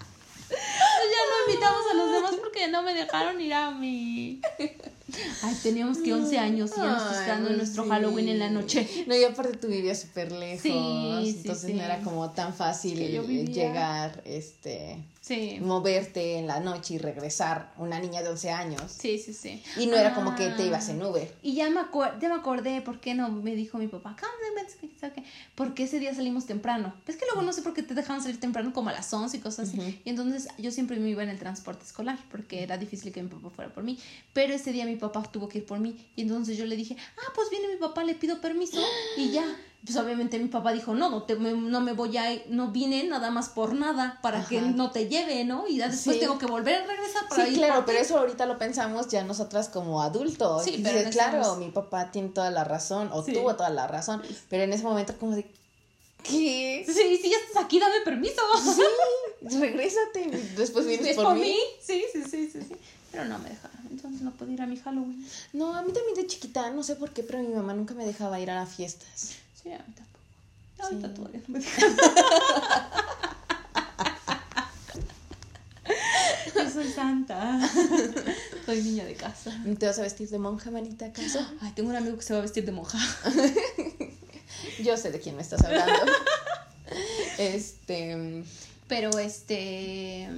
invitamos 1.53 1.81
a 1.91 1.93
los 1.95 2.12
demás 2.12 2.36
porque 2.41 2.67
no 2.67 2.83
me 2.83 2.93
dejaron 2.93 3.39
ir 3.41 3.53
a 3.53 3.72
mí. 3.72 4.41
Ay, 5.43 5.55
teníamos 5.62 6.00
que 6.00 6.13
11 6.13 6.38
años 6.39 6.72
y 6.75 6.79
ya 6.79 6.86
nos 6.88 7.12
esperando 7.17 7.48
pues 7.48 7.57
nuestro 7.57 7.83
sí. 7.83 7.89
Halloween 7.89 8.29
en 8.29 8.39
la 8.39 8.50
noche. 8.50 8.88
No, 9.07 9.15
y 9.15 9.24
aparte 9.24 9.57
tú 9.57 9.67
vivías 9.67 10.01
súper 10.01 10.31
lejos, 10.31 10.62
Sí, 10.63 10.72
entonces 11.38 11.67
sí. 11.67 11.74
no 11.74 11.83
era 11.83 12.00
como 12.01 12.31
tan 12.31 12.53
fácil 12.53 12.98
llegar, 13.51 14.22
este, 14.25 14.98
Sí. 15.23 15.57
moverte 15.61 16.37
en 16.37 16.47
la 16.47 16.59
noche 16.59 16.95
y 16.95 16.97
regresar, 16.97 17.71
una 17.77 17.97
niña 17.97 18.21
de 18.21 18.27
11 18.27 18.51
años. 18.51 18.91
Sí, 18.91 19.17
sí, 19.17 19.33
sí. 19.33 19.63
Y 19.77 19.85
no 19.85 19.95
era 19.95 20.13
como 20.13 20.35
que 20.35 20.49
te 20.49 20.63
Ah. 20.63 20.65
ibas 20.65 20.89
en 20.89 21.01
Uber. 21.01 21.33
Y 21.41 21.53
ya 21.55 21.69
me, 21.69 21.79
ya 22.19 22.27
me 22.27 22.35
acordé 22.35 22.81
por 22.81 22.99
qué 22.99 23.13
no 23.13 23.29
me 23.29 23.55
dijo 23.55 23.77
mi 23.77 23.87
papá, 23.87 24.17
porque 25.55 25.83
ese 25.83 25.99
día 25.99 26.13
salimos 26.13 26.45
temprano. 26.45 26.93
Es 27.07 27.15
que 27.15 27.25
luego 27.25 27.41
no 27.41 27.53
sé 27.53 27.61
por 27.61 27.73
qué 27.73 27.83
te 27.83 27.93
dejaban 27.93 28.21
salir 28.21 28.37
temprano 28.41 28.73
como 28.73 28.89
a 28.89 28.93
las 28.93 29.13
11 29.13 29.37
y 29.37 29.39
cosas 29.39 29.69
así. 29.69 29.79
Ujú. 29.79 29.93
Y 30.03 30.09
entonces 30.09 30.49
yo 30.57 30.71
siempre 30.71 30.99
me 30.99 31.09
iba 31.09 31.23
en 31.23 31.29
el 31.29 31.39
transporte 31.39 31.85
escolar 31.85 32.19
porque 32.29 32.61
era 32.61 32.77
difícil 32.77 33.13
que 33.13 33.23
mi 33.23 33.29
papá 33.29 33.49
fuera 33.49 33.73
por 33.73 33.83
mí. 33.85 33.97
Pero 34.33 34.53
ese 34.53 34.73
día 34.73 34.85
mi 34.85 34.97
papá 34.97 35.23
tuvo 35.31 35.47
que 35.47 35.59
ir 35.59 35.65
por 35.65 35.79
mí. 35.79 35.95
Y 36.17 36.23
entonces 36.23 36.57
yo 36.57 36.65
le 36.65 36.75
dije, 36.75 36.97
ah, 36.99 37.31
pues 37.33 37.49
viene 37.49 37.69
mi 37.69 37.77
papá, 37.77 38.03
le 38.03 38.15
pido 38.15 38.41
permiso 38.41 38.77
y 39.15 39.31
ya. 39.31 39.45
Pues 39.85 39.97
obviamente 39.97 40.39
mi 40.39 40.47
papá 40.47 40.71
dijo, 40.71 40.93
no, 40.95 41.09
no, 41.09 41.23
te, 41.23 41.35
me, 41.35 41.51
no 41.51 41.81
me 41.81 41.91
voy 41.91 42.15
a 42.15 42.31
ir, 42.31 42.45
no 42.47 42.71
vine 42.71 43.03
nada 43.03 43.31
más 43.31 43.49
por 43.49 43.73
nada 43.73 44.17
para 44.21 44.45
que 44.45 44.59
Ajá. 44.59 44.67
no 44.67 44.91
te 44.91 45.09
lleve, 45.09 45.43
¿no? 45.43 45.67
Y 45.67 45.75
ya 45.77 45.89
después 45.89 46.15
Sí. 46.15 46.19
tengo 46.21 46.37
que 46.37 46.45
volver 46.45 46.75
a 46.83 46.85
regresar 46.85 47.27
para 47.27 47.45
Sí, 47.45 47.51
ir 47.51 47.57
claro, 47.57 47.83
pero 47.85 47.97
ti". 47.99 48.05
eso 48.05 48.17
ahorita 48.17 48.45
lo 48.45 48.57
pensamos 48.57 49.09
ya 49.09 49.23
nosotras 49.25 49.67
como 49.67 50.01
adultos. 50.01 50.63
Sí, 50.63 50.79
pero 50.81 50.99
dices, 50.99 51.13
claro, 51.13 51.39
estamos- 51.41 51.57
mi 51.57 51.69
papá 51.69 52.11
tiene 52.11 52.29
toda 52.29 52.49
la 52.49 52.63
razón, 52.63 53.09
o 53.11 53.23
Sí. 53.23 53.33
tuvo 53.33 53.55
toda 53.57 53.71
la 53.71 53.85
razón, 53.87 54.21
pero 54.49 54.63
en 54.63 54.71
ese 54.71 54.83
momento 54.83 55.13
como 55.19 55.35
de, 55.35 55.43
¿qué? 56.23 56.85
Sí, 56.87 57.17
sí, 57.21 57.29
ya 57.29 57.37
estás 57.45 57.65
aquí, 57.65 57.77
dame 57.77 57.99
permiso. 58.05 58.41
Sí, 58.63 58.81
regrésate, 59.59 60.29
después 60.55 60.85
vienes 60.85 61.07
¿Es 61.07 61.15
por, 61.17 61.35
mí. 61.35 61.57
Sí, 61.81 62.05
sí, 62.13 62.23
sí, 62.23 62.49
sí, 62.53 62.59
sí. 62.61 62.75
Pero 63.11 63.25
no 63.25 63.37
me 63.39 63.49
dejaron, 63.49 63.77
entonces 63.91 64.21
no 64.21 64.31
pude 64.31 64.53
ir 64.53 64.61
a 64.61 64.65
mi 64.65 64.77
Halloween. 64.77 65.27
No, 65.51 65.75
a 65.75 65.81
mí 65.81 65.91
también 65.91 66.15
de 66.15 66.25
chiquita, 66.25 66.71
no 66.71 66.83
sé 66.83 66.95
por 66.95 67.11
qué, 67.11 67.21
pero 67.21 67.39
mi 67.39 67.49
mamá 67.53 67.73
nunca 67.73 67.93
me 67.93 68.05
dejaba 68.05 68.39
ir 68.39 68.49
a 68.49 68.65
fiestas. 68.65 69.35
Sí, 69.63 69.72
a 69.72 69.77
mí 69.77 69.93
tampoco. 69.96 70.20
Sí. 70.89 70.96
todavía 71.15 71.41
no 71.48 71.53
me 71.53 71.60
dejaron. 71.60 71.98
Yo 76.55 76.70
soy 76.70 76.91
santa. 76.91 77.60
Soy 78.65 78.82
niña 78.82 79.05
de 79.05 79.15
casa. 79.15 79.51
¿Te 79.79 79.86
vas 79.86 80.00
a 80.00 80.01
vestir 80.01 80.29
de 80.29 80.39
monja, 80.39 80.72
manita, 80.72 81.05
acaso? 81.05 81.39
Ay, 81.62 81.72
tengo 81.75 81.89
un 81.89 81.96
amigo 81.96 82.17
que 82.17 82.24
se 82.24 82.34
va 82.34 82.39
a 82.39 82.41
vestir 82.41 82.65
de 82.65 82.72
monja. 82.72 82.98
Yo 84.84 84.98
sé 84.98 85.12
de 85.12 85.20
quién 85.20 85.36
me 85.36 85.41
estás 85.41 85.63
hablando. 85.63 85.93
este, 87.38 88.43
Pero 88.88 89.17
este. 89.17 90.29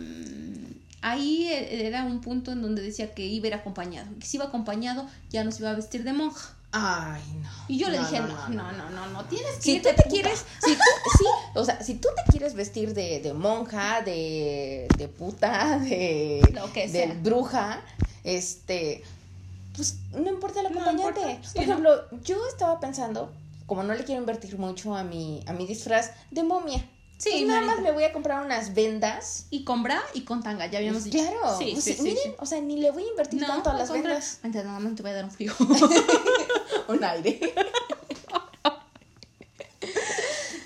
Ahí 1.02 1.48
era 1.52 2.04
un 2.04 2.22
punto 2.22 2.52
en 2.52 2.62
donde 2.64 2.82
decía 2.82 3.14
que 3.14 3.26
iba 3.26 3.46
a 3.46 3.48
ir 3.48 3.54
acompañado. 3.54 4.10
Que 4.20 4.26
si 4.26 4.38
iba 4.38 4.46
acompañado, 4.46 5.08
ya 5.30 5.44
no 5.44 5.52
se 5.52 5.60
iba 5.62 5.72
a 5.72 5.76
vestir 5.76 6.04
de 6.04 6.14
monja. 6.14 6.55
Ay, 6.78 7.24
no. 7.42 7.50
Y 7.68 7.78
yo 7.80 7.90
le 7.90 7.98
No, 7.98 8.04
dije, 8.04 8.20
no, 8.20 8.28
no, 8.28 8.50
no, 8.50 8.72
no, 8.72 8.72
no, 8.74 8.90
no, 8.90 9.08
no, 9.08 9.26
tienes 9.26 9.56
que 9.56 9.62
Si 9.62 9.78
tú 9.82 9.90
te 9.96 10.04
puta". 10.04 10.10
quieres, 10.10 10.46
si 10.60 10.76
tú, 10.84 10.92
sí, 11.10 11.26
o 11.54 11.64
sea, 11.66 11.82
si 11.82 11.96
tú 11.96 12.10
te 12.16 12.24
quieres 12.30 12.54
vestir 12.56 12.94
de, 12.94 13.20
de 13.22 13.34
monja, 13.34 14.02
de, 14.02 14.88
de 14.98 15.08
puta, 15.08 15.80
de, 15.80 16.42
Lo 16.54 16.72
que 16.74 16.88
de 16.88 16.90
sea. 16.90 17.14
bruja, 17.14 17.84
este, 18.24 19.04
pues 19.76 19.98
no 20.12 20.30
importa 20.30 20.62
el 20.62 20.68
No 20.70 20.80
acompañante. 20.82 21.22
importa, 21.22 21.44
sí, 21.48 21.54
Por 21.56 21.68
¿no? 21.68 21.74
ejemplo, 21.74 22.10
yo 22.24 22.38
estaba 22.48 22.80
pensando, 22.80 23.34
como 23.66 23.84
no 23.84 23.94
le 23.94 24.04
quiero 24.04 24.22
invertir 24.22 24.58
mucho 24.58 24.96
a 24.96 25.04
mi, 25.04 25.44
a 25.48 25.54
mi 25.54 25.66
disfraz, 25.68 26.12
de 26.32 26.44
momia. 26.44 26.84
Sí, 27.18 27.30
Pues 27.32 27.48
nada 27.48 27.62
más 27.62 27.82
me 27.82 27.92
voy 27.92 28.04
a 28.04 28.12
comprar 28.12 28.46
unas 28.46 28.74
vendas. 28.74 29.48
Y 29.50 29.64
con 29.64 29.84
bra 29.84 30.02
y 30.14 30.22
con 30.26 30.44
tanga, 30.44 30.68
ya 30.68 30.80
habíamos 30.80 31.06
dicho. 31.06 31.18
Claro, 31.18 31.58
Sí, 31.58 31.76
sí, 31.80 31.94
sí, 31.94 32.02
miren, 32.02 32.36
o 32.40 32.46
sea, 32.46 32.60
ni 32.62 32.78
le 32.78 32.92
voy 32.92 33.04
a 33.04 33.08
invertir 33.08 33.46
tanto 33.46 33.70
a 33.70 33.74
las 33.74 33.92
vendas. 33.92 34.40
Manita, 34.44 34.64
nada 34.64 34.80
más 34.80 34.96
te 34.96 35.02
voy 35.02 35.12
a 35.12 35.16
dar 35.16 35.26
un 35.26 35.32
frío. 35.32 35.54
Un 36.88 37.04
aire. 37.04 37.40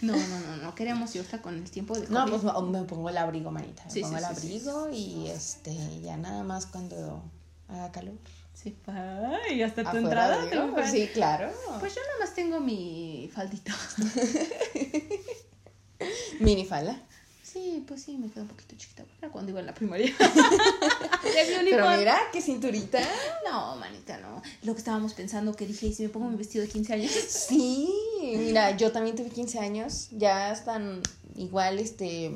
No, 0.02 0.16
no, 0.16 0.40
no, 0.40 0.56
no 0.58 0.76
queremos 0.76 1.14
ir 1.16 1.22
hasta 1.22 1.42
con 1.42 1.56
el 1.56 1.70
tiempo 1.70 1.94
de 1.94 2.08
No, 2.08 2.26
pues 2.26 2.42
me 2.44 2.84
pongo 2.84 3.10
el 3.10 3.18
abrigo, 3.18 3.52
manita. 3.52 3.84
Me 3.86 3.92
Sí, 3.92 4.02
pongo 4.02 4.18
el 4.18 4.24
abrigo 4.24 4.90
y 4.90 5.28
este, 5.28 5.76
ya 6.02 6.16
nada 6.16 6.44
más 6.44 6.66
cuando 6.68 7.22
haga 7.68 7.92
calor. 7.92 8.16
Sí, 8.54 8.78
ay, 8.88 9.62
hasta 9.62 9.90
tu 9.92 9.98
entrada. 9.98 10.38
digo, 10.38 10.50
te 10.50 10.56
lo 10.56 10.74
pues 10.74 10.92
sí, 10.92 11.10
claro. 11.14 11.52
Pues 11.80 11.96
yo 11.96 12.02
nada 12.02 12.20
más 12.22 12.34
tengo 12.34 12.60
mi 12.62 13.30
faldita. 13.34 13.76
Mini 16.40 16.66
falda. 16.66 17.00
Sí, 17.44 17.84
pues 17.88 18.04
sí, 18.04 18.16
me 18.18 18.30
queda 18.30 18.44
un 18.44 18.48
poquito 18.48 18.76
chiquita. 18.78 19.04
Era 19.20 19.32
cuando 19.32 19.50
iba 19.50 19.60
en 19.60 19.66
la 19.66 19.74
primaria. 19.74 20.14
Pero 21.24 21.98
mira, 21.98 22.20
qué 22.32 22.42
cinturita. 22.42 23.00
No, 23.50 23.76
manita, 23.78 24.18
no. 24.20 24.42
Lo 24.62 24.74
que 24.74 24.80
estábamos 24.80 25.14
pensando 25.16 25.56
que 25.56 25.66
dije, 25.66 25.88
¿y 25.88 25.94
si 25.94 26.04
me 26.04 26.10
pongo 26.10 26.30
mi 26.30 26.36
vestido 26.36 26.64
de 26.64 26.70
15 26.72 26.94
años? 26.94 27.12
Sí, 27.30 27.92
mira, 28.38 28.78
yo 28.78 28.92
también 28.92 29.16
tuve 29.16 29.30
15 29.30 29.58
años, 29.60 30.10
ya 30.12 30.52
están 30.52 31.02
igual, 31.36 31.80
este... 31.80 32.30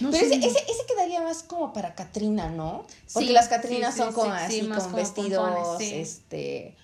No 0.00 0.10
Pero 0.10 0.26
ese, 0.26 0.34
ese, 0.36 0.58
ese 0.58 0.84
quedaría 0.86 1.22
más 1.22 1.42
como 1.42 1.72
para 1.72 1.94
Catrina, 1.94 2.50
¿no? 2.50 2.84
Porque 3.14 3.28
Sí, 3.28 3.32
las 3.32 3.48
Catrinas 3.48 3.94
sí, 3.94 4.00
son 4.00 4.12
como 4.12 4.26
sí, 4.36 4.40
así, 4.42 4.60
con 4.68 4.78
como 4.78 4.96
vestidos, 4.96 5.50
pompones, 5.50 5.92
este, 5.92 6.76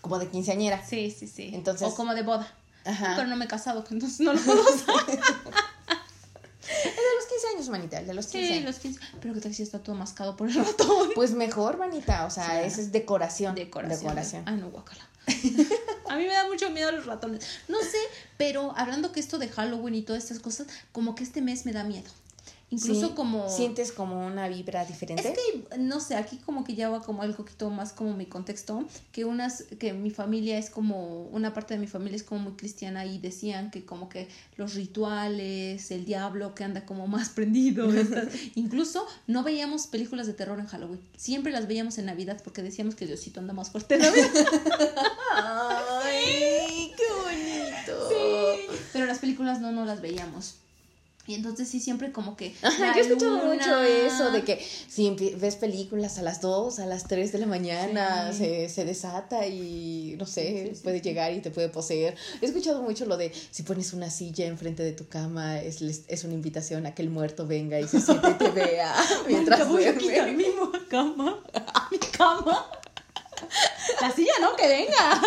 como 0.00 0.18
de 0.20 0.28
quinceañera. 0.28 0.86
Sí, 0.86 1.10
sí, 1.10 1.26
sí. 1.26 1.50
Entonces- 1.52 1.88
O 1.88 1.94
como 1.96 2.14
de 2.14 2.22
boda. 2.22 2.48
Ajá. 2.84 3.14
Pero 3.16 3.26
no 3.26 3.34
me 3.36 3.46
he 3.46 3.48
casado, 3.48 3.84
entonces 3.90 4.20
no 4.20 4.32
lo 4.32 4.40
puedo 4.40 4.62
usar. 4.62 4.94
El 5.08 5.16
de 6.94 7.14
los 7.16 7.26
15 7.32 7.46
años, 7.68 7.78
manita, 7.78 7.98
el 8.00 8.06
de 8.06 8.14
los 8.14 8.26
15 8.26 8.54
Sí, 8.54 8.60
los 8.60 8.76
15. 8.78 9.00
Pero 9.20 9.34
que 9.34 9.40
tal 9.40 9.54
si 9.54 9.62
está 9.62 9.78
todo 9.82 9.94
mascado 9.96 10.36
por 10.36 10.48
el 10.48 10.54
ratón. 10.54 11.10
Pues 11.14 11.32
mejor, 11.32 11.78
manita, 11.78 12.24
o 12.26 12.30
sea, 12.30 12.60
Sí. 12.62 12.66
esa 12.66 12.80
es 12.80 12.92
decoración. 12.92 13.54
Decoración. 13.54 14.00
Decoración. 14.00 14.42
Ay, 14.46 14.56
no, 14.56 14.70
guacala. 14.70 15.06
A 16.08 16.16
mí 16.16 16.24
me 16.24 16.32
da 16.32 16.46
mucho 16.46 16.70
miedo 16.70 16.92
los 16.92 17.06
ratones. 17.06 17.44
No 17.68 17.78
sé, 17.80 17.98
pero 18.36 18.72
hablando 18.76 19.10
que 19.12 19.20
esto 19.20 19.38
de 19.38 19.48
Halloween 19.48 19.94
y 19.96 20.02
todas 20.02 20.22
estas 20.22 20.38
cosas, 20.38 20.68
como 20.92 21.14
que 21.14 21.24
este 21.24 21.42
mes 21.42 21.66
me 21.66 21.72
da 21.72 21.82
miedo. 21.84 22.10
Incluso 22.68 23.08
Sí, 23.08 23.12
como... 23.14 23.48
¿Sientes 23.48 23.92
como 23.92 24.26
una 24.26 24.48
vibra 24.48 24.84
diferente? 24.84 25.28
Es 25.28 25.38
que, 25.38 25.78
no 25.78 26.00
sé, 26.00 26.16
aquí 26.16 26.38
como 26.38 26.64
que 26.64 26.74
ya 26.74 26.88
va 26.88 27.00
como 27.00 27.22
algo 27.22 27.36
poquito 27.36 27.70
más 27.70 27.92
como 27.92 28.14
mi 28.14 28.26
contexto, 28.26 28.84
que 29.12 29.24
unas, 29.24 29.62
que 29.78 29.92
mi 29.92 30.10
familia 30.10 30.58
es 30.58 30.68
como, 30.68 31.22
una 31.28 31.54
parte 31.54 31.74
de 31.74 31.80
mi 31.80 31.86
familia 31.86 32.16
es 32.16 32.24
como 32.24 32.40
muy 32.40 32.52
cristiana 32.54 33.06
y 33.06 33.18
decían 33.18 33.70
que 33.70 33.84
como 33.86 34.08
que 34.08 34.26
los 34.56 34.74
rituales, 34.74 35.92
el 35.92 36.04
diablo 36.04 36.56
que 36.56 36.64
anda 36.64 36.84
como 36.84 37.06
más 37.16 37.28
prendido, 37.28 37.88
estas- 37.94 38.28
incluso 38.56 39.06
no 39.28 39.44
veíamos 39.44 39.86
películas 39.86 40.26
de 40.26 40.32
terror 40.34 40.58
en 40.58 40.66
Halloween, 40.66 41.00
siempre 41.16 41.52
las 41.52 41.68
veíamos 41.68 41.98
en 41.98 42.06
Navidad 42.06 42.40
porque 42.42 42.62
decíamos 42.64 42.96
que 42.96 43.06
Diosito 43.06 43.38
anda 43.38 43.52
más 43.54 43.70
fuerte 43.70 43.94
en 43.94 44.00
Navidad. 44.02 44.30
¡Ay, 45.36 46.92
qué 46.96 47.04
bonito! 47.22 48.08
Pero 48.92 49.06
las 49.06 49.18
películas 49.20 49.60
no, 49.60 49.70
no 49.72 49.84
las 49.84 50.00
veíamos. 50.00 50.56
Y 51.28 51.34
entonces 51.34 51.68
sí, 51.68 51.80
siempre 51.80 52.12
como 52.12 52.36
que... 52.36 52.54
Ajá, 52.62 52.92
yo 52.94 53.00
he 53.00 53.06
escuchado 53.06 53.36
luna- 53.38 53.54
mucho 53.54 53.82
eso 53.82 54.30
de 54.30 54.42
que 54.44 54.64
si 54.88 55.10
ves 55.36 55.56
películas 55.56 56.18
a 56.18 56.22
las 56.22 56.40
2, 56.40 56.78
a 56.78 56.86
las 56.86 57.08
3 57.08 57.32
de 57.32 57.38
la 57.38 57.46
mañana, 57.46 58.32
Sí. 58.32 58.38
se, 58.38 58.68
se 58.68 58.84
desata 58.84 59.46
y 59.46 60.14
no 60.18 60.26
sé, 60.26 60.66
Sí, 60.70 60.76
sí, 60.76 60.80
puede 60.84 61.00
llegar 61.00 61.32
y 61.32 61.40
te 61.40 61.50
puede 61.50 61.68
poseer. 61.68 62.14
He 62.40 62.46
escuchado 62.46 62.82
mucho 62.82 63.06
lo 63.06 63.16
de 63.16 63.32
si 63.50 63.62
pones 63.64 63.92
una 63.92 64.10
silla 64.10 64.46
enfrente 64.46 64.82
de 64.82 64.92
tu 64.92 65.08
cama, 65.08 65.60
es, 65.60 65.82
es 66.06 66.24
una 66.24 66.34
invitación 66.34 66.86
a 66.86 66.94
que 66.94 67.02
el 67.02 67.10
muerto 67.10 67.46
venga 67.46 67.80
y 67.80 67.88
se 67.88 68.00
siente 68.00 68.30
y 68.30 68.34
te 68.34 68.50
vea 68.50 68.94
mientras 69.26 69.68
voy 69.68 69.84
a 69.84 69.96
quitar 69.96 70.30
mi 70.32 70.44
cama. 70.88 71.42
Mi 71.90 71.98
cama. 71.98 72.66
La 74.00 74.10
silla 74.10 74.32
no, 74.40 74.56
que 74.56 74.66
venga. 74.66 75.20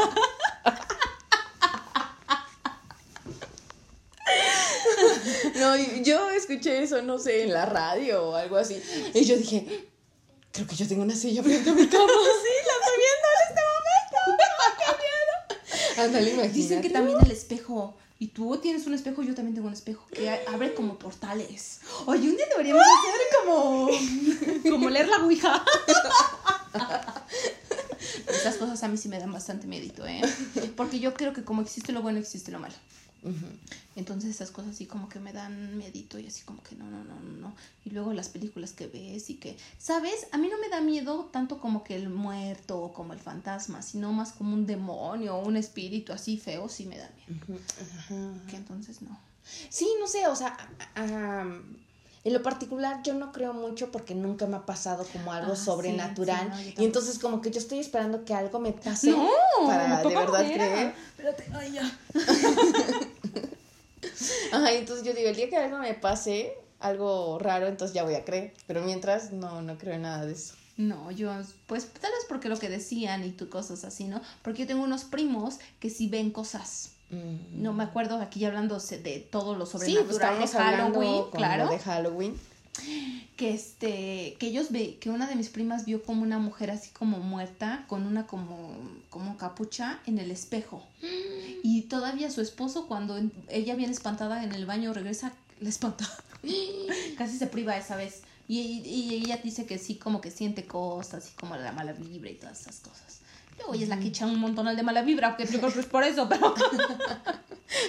No, 5.55 5.75
yo 6.03 6.29
escuché 6.31 6.83
eso, 6.83 7.01
no 7.01 7.17
sé, 7.19 7.43
en 7.43 7.53
la 7.53 7.65
radio 7.65 8.29
o 8.29 8.35
algo 8.35 8.57
así. 8.57 8.81
Y 9.13 9.25
yo 9.25 9.37
dije, 9.37 9.87
creo 10.51 10.67
que 10.67 10.75
yo 10.75 10.87
tengo 10.87 11.03
una 11.03 11.15
silla 11.15 11.43
frente 11.43 11.69
a 11.69 11.73
mi 11.73 11.87
cama. 11.87 12.05
Sí, 12.43 12.53
la 12.65 12.73
estoy 12.79 12.97
viendo 13.05 13.27
en 13.35 13.41
este 13.49 13.61
momento. 13.69 14.19
¡Qué 14.77 14.85
miedo! 15.03 16.05
Ándale, 16.05 16.29
imagínate. 16.31 16.57
Dicen 16.57 16.81
que 16.81 16.89
también 16.89 17.17
el 17.23 17.31
espejo. 17.31 17.95
Y 18.21 18.27
tú 18.27 18.57
tienes 18.57 18.85
un 18.85 18.93
espejo, 18.93 19.23
yo 19.23 19.33
también 19.33 19.55
tengo 19.55 19.67
un 19.67 19.73
espejo. 19.73 20.05
Que 20.11 20.29
abre 20.29 20.73
como 20.73 20.99
portales. 20.99 21.79
Oye, 22.05 22.29
un 22.29 22.35
día 22.35 22.47
deberíamos 22.49 22.83
hacer 22.83 23.21
como. 23.45 23.89
Como 24.69 24.89
leer 24.89 25.07
la 25.07 25.23
ouija. 25.23 25.63
Estas 28.27 28.57
cosas 28.57 28.83
a 28.83 28.87
mí 28.89 28.97
sí 28.97 29.07
me 29.07 29.19
dan 29.19 29.31
bastante 29.31 29.67
miedito, 29.67 30.05
¿eh? 30.05 30.21
Porque 30.75 30.99
yo 30.99 31.13
creo 31.13 31.33
que 31.33 31.43
como 31.43 31.61
existe 31.61 31.91
lo 31.93 32.01
bueno, 32.01 32.19
existe 32.19 32.51
lo 32.51 32.59
malo. 32.59 32.75
Entonces 33.95 34.29
esas 34.31 34.49
cosas 34.51 34.71
así 34.75 34.85
como 34.85 35.09
que 35.09 35.19
me 35.19 35.33
dan 35.33 35.77
miedito 35.77 36.17
y 36.19 36.27
así 36.27 36.43
como 36.43 36.63
que 36.63 36.75
no, 36.75 36.85
no, 36.85 37.03
no, 37.03 37.15
no, 37.19 37.31
no. 37.37 37.55
Y 37.85 37.89
luego 37.89 38.13
las 38.13 38.29
películas 38.29 38.71
que 38.71 38.87
ves 38.87 39.29
y 39.29 39.35
que, 39.35 39.57
¿sabes? 39.77 40.27
A 40.31 40.37
mí 40.37 40.47
no 40.49 40.57
me 40.59 40.69
da 40.69 40.79
miedo 40.81 41.25
tanto 41.31 41.59
como 41.59 41.83
que 41.83 41.95
el 41.95 42.09
muerto 42.09 42.79
o 42.79 42.93
como 42.93 43.13
el 43.13 43.19
fantasma, 43.19 43.81
sino 43.81 44.13
más 44.13 44.31
como 44.31 44.53
un 44.53 44.65
demonio 44.65 45.35
o 45.35 45.45
un 45.45 45.57
espíritu 45.57 46.13
así 46.13 46.37
feo, 46.37 46.69
sí 46.69 46.85
me 46.85 46.97
da 46.97 47.09
miedo. 47.27 47.59
Que 48.47 48.55
entonces 48.55 49.01
no. 49.01 49.17
Sí, 49.69 49.87
no 49.99 50.07
sé, 50.07 50.27
o 50.27 50.35
sea, 50.35 50.55
a- 50.95 51.45
en 52.25 52.33
lo 52.33 52.43
particular 52.43 53.01
yo 53.01 53.13
no 53.13 53.31
creo 53.31 53.53
mucho 53.53 53.91
porque 53.91 54.13
nunca 54.13 54.45
me 54.45 54.57
ha 54.57 54.65
pasado 54.65 55.05
como 55.11 55.31
algo 55.31 55.53
Ah, 55.53 55.55
sobrenatural. 55.55 56.47
sí, 56.47 56.49
no, 56.49 56.61
yo 56.75 56.81
y 56.81 56.85
entonces 56.85 57.17
como 57.17 57.41
que 57.41 57.49
yo 57.49 57.59
estoy 57.59 57.79
esperando 57.79 58.25
que 58.25 58.33
algo 58.33 58.59
me 58.59 58.73
pase 58.73 59.09
No, 59.11 59.27
para 59.65 60.03
de 60.03 60.15
verdad 60.15 60.45
creer. 60.53 60.93
Espérate, 61.17 61.49
ay, 61.53 61.71
ya. 61.73 61.99
Ajá, 64.51 64.71
entonces 64.71 65.05
yo 65.05 65.13
digo, 65.13 65.29
el 65.29 65.35
día 65.35 65.49
que 65.49 65.57
algo 65.57 65.77
me 65.79 65.93
pase, 65.93 66.53
algo 66.79 67.39
raro, 67.39 67.67
entonces 67.67 67.93
ya 67.93 68.03
voy 68.03 68.15
a 68.15 68.25
creer. 68.25 68.53
Pero 68.67 68.81
mientras 68.83 69.31
no, 69.31 69.61
no 69.61 69.77
creo 69.77 69.93
en 69.95 70.03
nada 70.03 70.25
de 70.25 70.33
eso. 70.33 70.55
No, 70.77 71.11
yo, 71.11 71.31
pues 71.67 71.89
tal 71.89 72.11
vez 72.11 72.21
porque 72.29 72.47
lo 72.47 72.57
que 72.57 72.69
decían 72.69 73.25
y 73.25 73.31
tú 73.31 73.49
cosas 73.49 73.83
así, 73.83 74.05
¿no? 74.05 74.21
Porque 74.41 74.61
yo 74.61 74.67
tengo 74.67 74.83
unos 74.83 75.03
primos 75.03 75.59
que 75.79 75.89
sí 75.89 76.07
ven 76.07 76.31
cosas. 76.31 76.91
Mm. 77.09 77.61
No 77.61 77.73
me 77.73 77.83
acuerdo 77.83 78.17
aquí 78.21 78.39
ya 78.39 78.47
hablando 78.47 78.79
de 78.79 79.27
todo 79.29 79.55
lo 79.55 79.65
Sí, 79.65 79.71
sobrenatural 79.73 80.05
pues 80.05 80.15
estábamos 80.15 80.51
de 80.51 80.57
hablando 80.57 80.99
Halloween, 80.99 81.31
claro. 81.31 81.65
lo 81.65 81.71
de 81.71 81.79
Halloween. 81.79 82.39
Que 83.35 83.53
este 83.53 84.35
que 84.39 84.47
ellos 84.47 84.71
ve 84.71 84.97
que 84.99 85.09
una 85.09 85.27
de 85.27 85.35
mis 85.35 85.49
primas 85.49 85.85
vio 85.85 86.03
como 86.03 86.23
una 86.23 86.39
mujer 86.39 86.71
así 86.71 86.89
como 86.91 87.19
muerta 87.19 87.85
con 87.87 88.05
una 88.05 88.27
como 88.27 88.75
como 89.09 89.37
capucha 89.37 89.99
en 90.05 90.19
el 90.19 90.31
espejo. 90.31 90.83
Y 91.63 91.83
todavía 91.83 92.31
su 92.31 92.41
esposo 92.41 92.87
cuando 92.87 93.19
ella 93.49 93.75
viene 93.75 93.93
espantada 93.93 94.43
en 94.43 94.53
el 94.53 94.65
baño 94.65 94.93
regresa 94.93 95.33
la 95.59 95.69
espanta. 95.69 96.05
Casi 97.17 97.37
se 97.37 97.47
priva 97.47 97.77
esa 97.77 97.95
vez. 97.95 98.21
Y, 98.47 98.81
y 98.83 99.13
ella 99.13 99.39
dice 99.43 99.65
que 99.65 99.77
sí 99.77 99.95
como 99.95 100.21
que 100.21 100.31
siente 100.31 100.65
cosas 100.65 101.23
así 101.23 101.35
como 101.35 101.55
la 101.55 101.71
mala 101.71 101.93
vibra 101.93 102.31
y 102.31 102.35
todas 102.35 102.61
esas 102.61 102.79
cosas 102.79 103.18
luego 103.59 103.73
ella 103.75 103.83
es 103.83 103.89
la 103.89 103.99
que 103.99 104.07
echa 104.07 104.25
un 104.25 104.39
montón 104.39 104.75
de 104.75 104.83
mala 104.83 105.01
vibra 105.03 105.37
que 105.37 105.45
yo 105.45 105.59
creo 105.59 105.71
que 105.71 105.79
es 105.81 105.85
por 105.85 106.03
eso 106.03 106.27
pero 106.27 106.53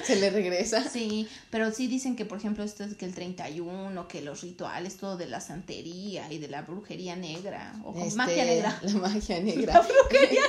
Se 0.04 0.16
le 0.16 0.28
regresa. 0.28 0.84
Sí, 0.86 1.26
pero 1.50 1.72
sí 1.72 1.86
dicen 1.86 2.14
que, 2.14 2.26
por 2.26 2.36
ejemplo, 2.36 2.62
esto 2.64 2.84
es 2.84 2.94
que 2.96 3.06
el 3.06 3.14
31, 3.14 4.08
que 4.08 4.20
los 4.20 4.42
rituales, 4.42 4.98
todo 4.98 5.16
de 5.16 5.26
la 5.26 5.40
santería 5.40 6.30
y 6.30 6.36
de 6.38 6.48
la 6.48 6.60
brujería 6.62 7.16
negra, 7.16 7.72
o 7.82 7.94
Este, 7.96 8.14
magia 8.16 8.44
negra. 8.44 8.78
La 8.82 8.92
magia 8.98 9.40
negra. 9.42 9.72
La 9.74 9.80
brujería 9.80 10.42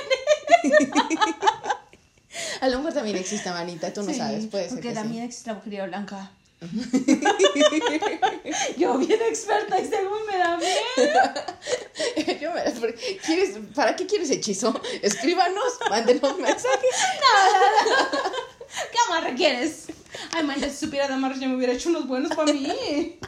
A 2.60 2.68
lo 2.68 2.78
mejor 2.78 2.92
también 2.92 3.16
existe 3.16 3.50
manita, 3.50 3.92
tú 3.92 4.02
no 4.02 4.12
Sí, 4.12 4.18
sabes, 4.18 4.46
puede 4.46 4.64
ser 4.64 4.74
Porque 4.74 4.88
que 4.88 4.94
sí. 4.94 5.00
también 5.00 5.24
existe 5.24 5.48
la 5.50 5.54
brujería 5.54 5.86
blanca. 5.86 6.30
Yo 8.76 8.98
bien 8.98 9.18
experta 9.28 9.78
y 9.80 9.86
según 9.86 10.24
me 10.26 10.36
da 10.38 10.56
miedo. 10.56 11.20
Yo 12.40 12.52
me- 12.52 12.70
¿por- 12.80 12.94
¿quieres, 12.94 13.58
¿Para 13.74 13.96
qué 13.96 14.06
quieres 14.06 14.30
hechizo? 14.30 14.78
Escríbanos, 15.02 15.78
mándenos 15.90 16.38
mensajes. 16.38 16.70
¿Qué 18.90 18.98
amarre 19.08 19.34
quieres? 19.34 19.86
Ay, 20.32 20.44
man, 20.44 20.58
ya 20.60 20.70
si 20.70 20.76
supiera 20.86 21.08
de 21.08 21.14
amarre 21.14 21.38
ya 21.38 21.48
me 21.48 21.56
hubiera 21.56 21.72
hecho 21.72 21.88
unos 21.90 22.06
buenos 22.06 22.34
para 22.34 22.52
mí. 22.52 23.18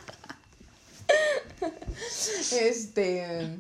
Este, 2.53 3.59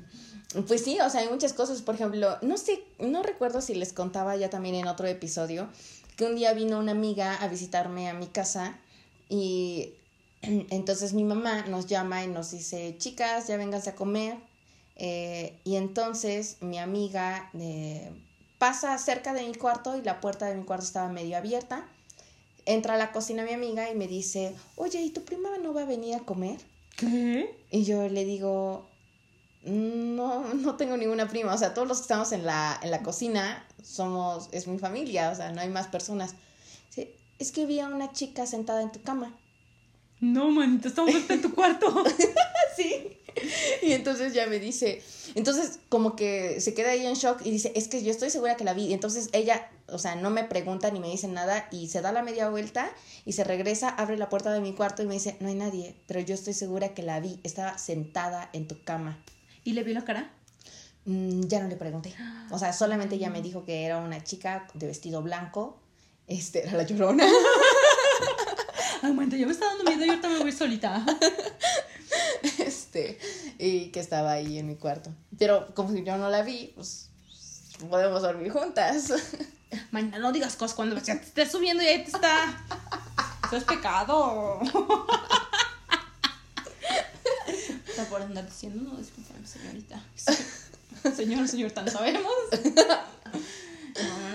pues 0.66 0.82
sí, 0.84 0.98
o 1.00 1.10
sea, 1.10 1.20
hay 1.20 1.28
muchas 1.28 1.52
cosas. 1.52 1.82
Por 1.82 1.94
ejemplo, 1.94 2.38
no 2.42 2.56
sé, 2.56 2.82
no 2.98 3.22
recuerdo 3.22 3.60
si 3.60 3.74
les 3.74 3.92
contaba 3.92 4.36
ya 4.36 4.50
también 4.50 4.74
en 4.76 4.86
otro 4.88 5.06
episodio 5.06 5.68
que 6.16 6.24
un 6.26 6.36
día 6.36 6.52
vino 6.52 6.78
una 6.78 6.92
amiga 6.92 7.34
a 7.36 7.48
visitarme 7.48 8.08
a 8.08 8.14
mi 8.14 8.26
casa 8.28 8.76
y 9.28 9.94
entonces 10.42 11.12
mi 11.12 11.24
mamá 11.24 11.66
nos 11.66 11.86
llama 11.86 12.24
y 12.24 12.28
nos 12.28 12.50
dice, 12.50 12.96
chicas, 12.98 13.46
ya 13.48 13.56
vénganse 13.56 13.90
a 13.90 13.94
comer. 13.94 14.36
Eh, 14.96 15.58
y 15.64 15.76
entonces 15.76 16.58
mi 16.60 16.78
amiga 16.78 17.50
eh, 17.58 18.12
pasa 18.58 18.96
cerca 18.98 19.34
de 19.34 19.42
mi 19.42 19.54
cuarto 19.54 19.96
y 19.96 20.02
la 20.02 20.20
puerta 20.20 20.46
de 20.46 20.54
mi 20.54 20.64
cuarto 20.64 20.84
estaba 20.84 21.08
medio 21.08 21.36
abierta. 21.36 21.86
Entra 22.66 22.94
a 22.94 22.96
la 22.96 23.12
cocina 23.12 23.44
mi 23.44 23.52
amiga 23.52 23.90
y 23.90 23.94
me 23.94 24.06
dice, 24.06 24.54
oye, 24.76 25.00
¿y 25.02 25.10
tu 25.10 25.24
prima 25.24 25.50
no 25.62 25.74
va 25.74 25.82
a 25.82 25.86
venir 25.86 26.14
a 26.14 26.20
comer? 26.20 26.58
¿Qué? 26.96 27.54
Y 27.70 27.84
yo 27.84 28.08
le 28.08 28.24
digo, 28.24 28.86
no, 29.64 30.54
no 30.54 30.76
tengo 30.76 30.96
ninguna 30.96 31.28
prima. 31.28 31.52
O 31.52 31.58
sea, 31.58 31.74
todos 31.74 31.88
los 31.88 31.98
que 31.98 32.02
estamos 32.02 32.32
en 32.32 32.46
la, 32.46 32.78
en 32.82 32.90
la 32.90 33.02
cocina 33.02 33.66
somos, 33.82 34.48
es 34.52 34.66
mi 34.66 34.78
familia, 34.78 35.30
o 35.30 35.34
sea, 35.34 35.52
no 35.52 35.60
hay 35.60 35.68
más 35.68 35.88
personas. 35.88 36.34
Es 37.38 37.52
que 37.52 37.66
vi 37.66 37.80
a 37.80 37.88
una 37.88 38.12
chica 38.12 38.46
sentada 38.46 38.82
en 38.82 38.92
tu 38.92 39.02
cama. 39.02 39.36
No, 40.20 40.50
manita, 40.50 40.88
estamos 40.88 41.14
en 41.28 41.42
tu 41.42 41.54
cuarto. 41.54 42.04
sí. 42.76 43.18
Y 43.82 43.92
entonces 43.92 44.32
ya 44.32 44.46
me 44.46 44.58
dice, 44.58 45.02
entonces 45.34 45.80
como 45.88 46.16
que 46.16 46.60
se 46.60 46.74
queda 46.74 46.92
ahí 46.92 47.04
en 47.04 47.14
shock 47.14 47.40
y 47.44 47.50
dice, 47.50 47.72
es 47.74 47.88
que 47.88 48.02
yo 48.02 48.10
estoy 48.10 48.30
segura 48.30 48.56
que 48.56 48.64
la 48.64 48.74
vi. 48.74 48.84
Y 48.84 48.94
entonces 48.94 49.28
ella, 49.32 49.68
o 49.88 49.98
sea, 49.98 50.14
no 50.14 50.30
me 50.30 50.44
pregunta 50.44 50.90
ni 50.90 51.00
me 51.00 51.08
dice 51.08 51.28
nada 51.28 51.68
y 51.70 51.88
se 51.88 52.00
da 52.00 52.12
la 52.12 52.22
media 52.22 52.48
vuelta 52.48 52.90
y 53.24 53.32
se 53.32 53.44
regresa, 53.44 53.88
abre 53.88 54.16
la 54.16 54.28
puerta 54.28 54.52
de 54.52 54.60
mi 54.60 54.72
cuarto 54.72 55.02
y 55.02 55.06
me 55.06 55.14
dice, 55.14 55.36
no 55.40 55.48
hay 55.48 55.54
nadie, 55.54 55.96
pero 56.06 56.20
yo 56.20 56.34
estoy 56.34 56.54
segura 56.54 56.94
que 56.94 57.02
la 57.02 57.20
vi, 57.20 57.40
estaba 57.42 57.76
sentada 57.78 58.48
en 58.52 58.68
tu 58.68 58.82
cama. 58.82 59.18
¿Y 59.64 59.72
le 59.72 59.82
vio 59.82 59.94
la 59.94 60.04
cara? 60.04 60.30
Mm, 61.06 61.42
ya 61.42 61.60
no 61.60 61.68
le 61.68 61.76
pregunté. 61.76 62.14
O 62.50 62.58
sea, 62.58 62.72
solamente 62.72 63.16
ella 63.16 63.30
me 63.30 63.42
dijo 63.42 63.64
que 63.64 63.84
era 63.84 63.98
una 63.98 64.22
chica 64.22 64.66
de 64.74 64.86
vestido 64.86 65.22
blanco. 65.22 65.80
Este, 66.26 66.66
era 66.66 66.78
la 66.78 66.84
llorona. 66.84 67.26
Momento, 69.02 69.36
yo 69.36 69.46
me 69.46 69.52
está 69.52 69.66
dando 69.66 69.84
miedo 69.84 70.04
y 70.04 70.08
ahorita 70.08 70.28
me 70.28 70.38
voy 70.40 70.52
solita. 70.52 71.04
Este, 72.58 73.18
y 73.58 73.88
que 73.90 74.00
estaba 74.00 74.32
ahí 74.32 74.58
en 74.58 74.68
mi 74.68 74.76
cuarto. 74.76 75.10
Pero 75.38 75.74
como 75.74 75.92
si 75.92 76.04
yo 76.04 76.16
no 76.16 76.28
la 76.30 76.42
vi, 76.42 76.72
pues 76.74 77.10
podemos 77.88 78.22
dormir 78.22 78.52
juntas. 78.52 79.12
Mañana 79.90 80.18
no 80.18 80.32
digas 80.32 80.54
cosas 80.56 80.76
cuando 80.76 80.96
ya 80.98 81.18
te 81.18 81.24
estés 81.24 81.50
subiendo 81.50 81.82
y 81.82 81.86
ahí 81.86 82.04
te 82.04 82.10
está. 82.10 82.64
Eso 83.46 83.56
es 83.56 83.64
pecado. 83.64 84.60
Está 87.88 88.04
por 88.08 88.22
andar 88.22 88.46
diciendo, 88.46 88.90
no, 88.90 88.96
discúlpame, 88.96 89.46
señorita. 89.46 90.02
Señor, 91.14 91.48
señor, 91.48 91.70
tan 91.72 91.90
sabemos. 91.90 92.32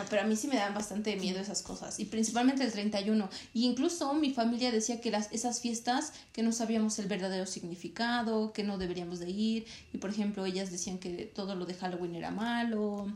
Pero 0.10 0.22
a 0.24 0.26
mí 0.26 0.36
sí 0.36 0.48
me 0.48 0.56
dan 0.56 0.74
bastante 0.74 1.15
miedo 1.15 1.39
esas 1.39 1.62
cosas. 1.62 2.00
Y 2.00 2.06
principalmente 2.06 2.63
el 2.63 2.72
31. 2.72 3.30
Y 3.54 3.65
incluso 3.65 4.13
mi 4.13 4.34
familia 4.34 4.72
decía 4.72 5.00
que 5.02 5.12
las, 5.12 5.32
esas 5.32 5.60
fiestas, 5.62 6.13
que 6.34 6.43
no 6.43 6.52
sabíamos 6.52 6.98
el 7.00 7.08
verdadero 7.08 7.45
significado, 7.45 8.54
que 8.54 8.63
no 8.63 8.78
deberíamos 8.78 9.19
de 9.19 9.30
ir. 9.30 9.65
Y 9.93 9.98
por 9.98 10.10
ejemplo, 10.10 10.45
ellas 10.45 10.72
decían 10.72 10.98
que 10.98 11.32
todo 11.34 11.56
lo 11.56 11.65
de 11.65 11.74
Halloween 11.76 12.15
era 12.15 12.32
malo. 12.32 13.08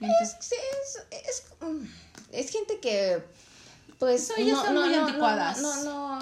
Entonces, 0.00 0.36
es, 0.40 0.96
es, 1.10 1.28
es, 1.28 1.44
mm, 1.60 1.86
es 2.32 2.50
gente 2.50 2.78
que, 2.80 3.22
pues, 3.98 4.30
ellas 4.36 4.58
no, 4.58 4.64
son 4.64 4.74
no, 4.74 4.86
muy 4.86 4.94
anticuadas. 4.94 5.60
No, 5.60 5.84
no, 5.84 6.18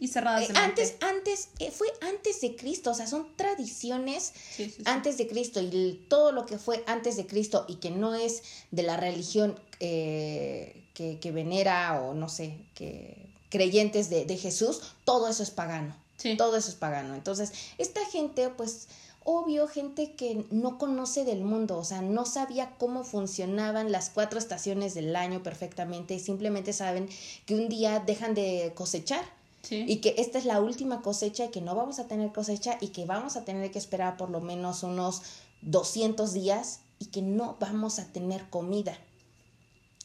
Y 0.00 0.08
cerradas 0.08 0.48
Eh, 0.48 0.52
antes, 0.56 0.94
antes, 1.00 1.48
eh, 1.58 1.70
fue 1.70 1.86
antes 2.00 2.40
de 2.40 2.56
Cristo, 2.56 2.90
o 2.90 2.94
sea, 2.94 3.06
son 3.06 3.28
tradiciones 3.36 4.32
Sí, 4.56 4.64
sí, 4.64 4.70
sí. 4.78 4.82
antes 4.86 5.18
de 5.18 5.28
Cristo 5.28 5.60
y 5.60 5.66
el- 5.66 6.06
todo 6.08 6.32
lo 6.32 6.46
que 6.46 6.58
fue 6.58 6.82
antes 6.86 7.16
de 7.16 7.26
Cristo 7.26 7.66
y 7.68 7.76
que 7.76 7.90
no 7.90 8.14
es 8.14 8.42
de 8.70 8.82
la 8.82 8.96
religión 8.96 9.58
eh, 9.78 10.84
que, 10.94 11.18
que 11.20 11.32
venera 11.32 12.00
o 12.02 12.14
no 12.14 12.28
sé, 12.28 12.56
que 12.74 13.16
creyentes 13.50 14.10
de, 14.10 14.24
de 14.24 14.36
Jesús, 14.36 14.80
todo 15.04 15.28
eso 15.28 15.42
es 15.42 15.50
pagano. 15.50 15.94
Todo 16.36 16.56
eso 16.58 16.68
es 16.68 16.74
pagano. 16.74 17.14
Entonces, 17.14 17.50
esta 17.78 18.04
gente, 18.04 18.50
pues, 18.50 18.88
obvio, 19.24 19.66
gente 19.68 20.12
que 20.12 20.44
no 20.50 20.76
conoce 20.76 21.24
del 21.24 21.40
mundo, 21.42 21.78
o 21.78 21.84
sea, 21.84 22.02
no 22.02 22.26
sabía 22.26 22.74
cómo 22.78 23.04
funcionaban 23.04 23.90
las 23.90 24.10
cuatro 24.10 24.38
estaciones 24.38 24.92
del 24.92 25.16
año 25.16 25.42
perfectamente, 25.42 26.18
simplemente 26.18 26.74
saben 26.74 27.08
que 27.46 27.54
un 27.54 27.70
día 27.70 28.00
dejan 28.00 28.34
de 28.34 28.72
cosechar 28.74 29.24
Sí. 29.62 29.84
y 29.86 29.96
que 29.96 30.14
esta 30.16 30.38
es 30.38 30.46
la 30.46 30.60
última 30.60 31.02
cosecha 31.02 31.44
y 31.44 31.48
que 31.50 31.60
no 31.60 31.74
vamos 31.74 31.98
a 31.98 32.08
tener 32.08 32.32
cosecha 32.32 32.78
y 32.80 32.88
que 32.88 33.04
vamos 33.04 33.36
a 33.36 33.44
tener 33.44 33.70
que 33.70 33.78
esperar 33.78 34.16
por 34.16 34.30
lo 34.30 34.40
menos 34.40 34.82
unos 34.82 35.22
200 35.62 36.32
días 36.32 36.80
y 36.98 37.06
que 37.06 37.22
no 37.22 37.56
vamos 37.60 37.98
a 37.98 38.06
tener 38.12 38.48
comida. 38.48 38.98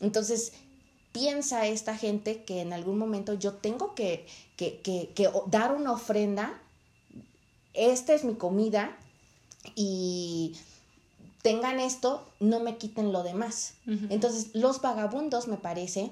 Entonces, 0.02 0.54
piensa 1.12 1.66
esta 1.68 1.96
gente 1.98 2.44
que 2.44 2.62
en 2.62 2.74
algún 2.74 2.98
momento 2.98 3.34
yo 3.34 3.54
tengo 3.54 3.96
que, 3.96 4.26
que, 4.58 4.82
que, 4.82 5.12
que 5.16 5.30
dar 5.48 5.74
una 5.74 5.94
ofrenda, 5.94 6.62
esta 7.74 8.14
es 8.14 8.24
mi 8.24 8.36
comida 8.36 8.98
y 9.76 10.56
tengan 11.42 11.80
esto, 11.80 12.28
no 12.40 12.60
me 12.60 12.78
quiten 12.78 13.12
lo 13.12 13.24
demás. 13.24 13.76
Entonces, 13.86 14.50
los 14.54 14.82
vagabundos, 14.82 15.48
me 15.48 15.58
parece, 15.58 16.12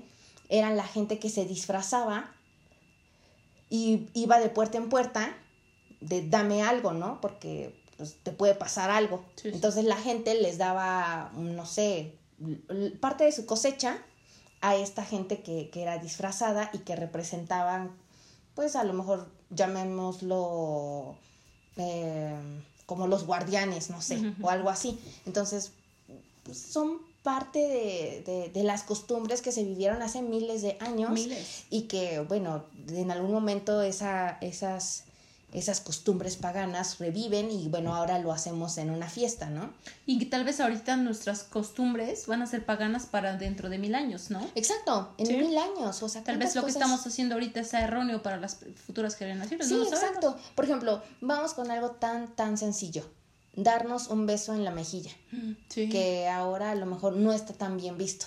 eran 0.50 0.78
la 0.78 0.86
gente 0.86 1.20
que 1.20 1.30
se 1.30 1.46
disfrazaba 1.46 2.32
y 3.74 4.08
iba 4.14 4.40
de 4.40 4.50
puerta 4.50 4.78
en 4.78 4.88
puerta 4.88 5.36
de 6.00 6.30
dame 6.30 6.62
algo, 6.62 6.94
¿no? 6.94 7.20
Porque 7.20 7.74
pues, 7.98 8.18
te 8.22 8.32
puede 8.32 8.54
pasar 8.54 8.92
algo. 8.92 9.26
Sí, 9.36 9.50
sí. 9.50 9.56
Entonces 9.56 9.84
la 9.86 9.96
gente 9.98 10.36
les 10.36 10.60
daba, 10.60 11.32
no 11.34 11.66
sé, 11.66 12.14
parte 13.00 13.24
de 13.24 13.32
su 13.32 13.48
cosecha 13.48 13.98
a 14.62 14.76
esta 14.76 15.04
gente 15.04 15.42
que, 15.42 15.72
que 15.72 15.82
era 15.82 15.98
disfrazada 15.98 16.70
y 16.72 16.80
que 16.80 16.96
representaban, 16.96 17.98
pues 18.54 18.76
a 18.76 18.84
lo 18.84 18.94
mejor 18.94 19.32
llamémoslo 19.50 21.16
eh, 21.78 22.36
como 22.86 23.08
los 23.08 23.26
guardianes, 23.26 23.90
no 23.90 24.04
sé, 24.04 24.36
o 24.44 24.52
algo 24.52 24.70
así. 24.70 25.00
Entonces, 25.26 25.72
pues, 26.44 26.60
son 26.60 27.00
parte 27.24 27.60
de, 27.60 28.24
de- 28.26 28.50
de 28.50 28.64
las 28.64 28.84
costumbres 28.84 29.42
que 29.42 29.52
se 29.52 29.64
vivieron 29.64 30.02
hace 30.02 30.22
miles 30.22 30.62
de 30.62 30.78
años 30.82 31.12
Miles. 31.12 31.64
y 31.70 31.84
que, 31.84 32.20
bueno, 32.20 32.66
en 32.90 33.10
algún 33.12 33.32
momento 33.32 33.82
esa, 33.82 34.38
esas, 34.42 35.06
esas 35.54 35.80
costumbres 35.82 36.36
paganas 36.36 36.98
reviven 37.00 37.50
y, 37.50 37.70
bueno, 37.70 37.96
ahora 37.96 38.20
lo 38.20 38.34
hacemos 38.34 38.78
en 38.78 38.90
una 38.90 39.08
fiesta, 39.08 39.50
¿no? 39.50 39.72
Y 40.06 40.20
que 40.20 40.26
tal 40.26 40.44
vez 40.44 40.60
ahorita 40.60 40.98
nuestras 40.98 41.44
costumbres 41.44 42.28
van 42.28 42.42
a 42.42 42.48
ser 42.48 42.66
paganas 42.66 43.06
para 43.06 43.38
dentro 43.38 43.70
de 43.70 43.78
mil 43.78 43.96
años, 43.96 44.30
¿no? 44.30 44.42
Exacto, 44.56 45.14
en 45.18 45.28
Sí. 45.28 45.38
mil 45.38 45.58
años, 45.58 46.04
o 46.04 46.10
sea, 46.10 46.24
Tal 46.24 46.38
vez 46.38 46.48
¿cuántas 46.48 46.56
lo 46.56 46.66
que 46.66 46.72
estamos 46.72 47.06
haciendo 47.08 47.36
ahorita 47.36 47.64
sea 47.64 47.84
erróneo 47.86 48.22
para 48.22 48.38
las 48.38 48.58
futuras 48.86 49.16
generaciones. 49.16 49.68
Sí, 49.68 49.74
no 49.76 49.80
lo 49.80 49.86
sabemos. 49.86 50.10
exacto. 50.18 50.38
Por 50.56 50.66
ejemplo, 50.66 51.02
vamos 51.22 51.54
con 51.54 51.72
algo 51.72 51.92
tan, 51.92 52.36
tan 52.36 52.58
sencillo. 52.58 53.06
Darnos 53.56 54.08
un 54.08 54.26
beso 54.26 54.54
en 54.54 54.64
la 54.64 54.72
mejilla, 54.72 55.12
Sí. 55.70 55.88
que 55.90 56.28
ahora 56.28 56.72
a 56.72 56.76
lo 56.76 56.86
mejor 56.88 57.16
no 57.16 57.32
está 57.34 57.54
tan 57.54 57.78
bien 57.78 57.98
visto. 57.98 58.26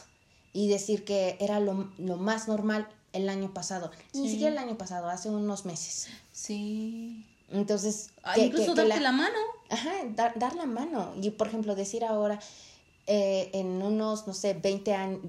Y 0.52 0.68
decir 0.68 1.04
que 1.04 1.36
era 1.40 1.58
lo, 1.60 1.90
lo 1.98 2.16
más 2.16 2.46
normal 2.48 2.88
el 3.12 3.28
año 3.28 3.52
pasado. 3.52 3.90
Ni 4.14 4.28
siquiera 4.30 4.52
el 4.52 4.58
año 4.58 4.78
pasado, 4.78 5.08
hace 5.08 5.28
unos 5.28 5.64
meses. 5.66 6.06
Sí. 6.32 7.26
Entonces, 7.50 8.10
Ah, 8.22 8.34
que- 8.34 8.46
incluso 8.46 8.74
que- 8.74 8.82
que 8.82 8.88
darte 8.88 9.02
la... 9.02 9.12
mano. 9.12 9.38
Ajá, 9.68 9.90
dar, 10.14 10.38
dar 10.38 10.54
la 10.54 10.66
mano. 10.66 11.12
Y 11.20 11.30
por 11.30 11.48
ejemplo, 11.48 11.74
decir 11.74 12.04
ahora, 12.04 12.38
eh, 13.06 13.50
en 13.52 13.82
unos, 13.82 14.26
no 14.26 14.34
sé, 14.34 14.54
20 14.54 14.94
años, 14.94 15.20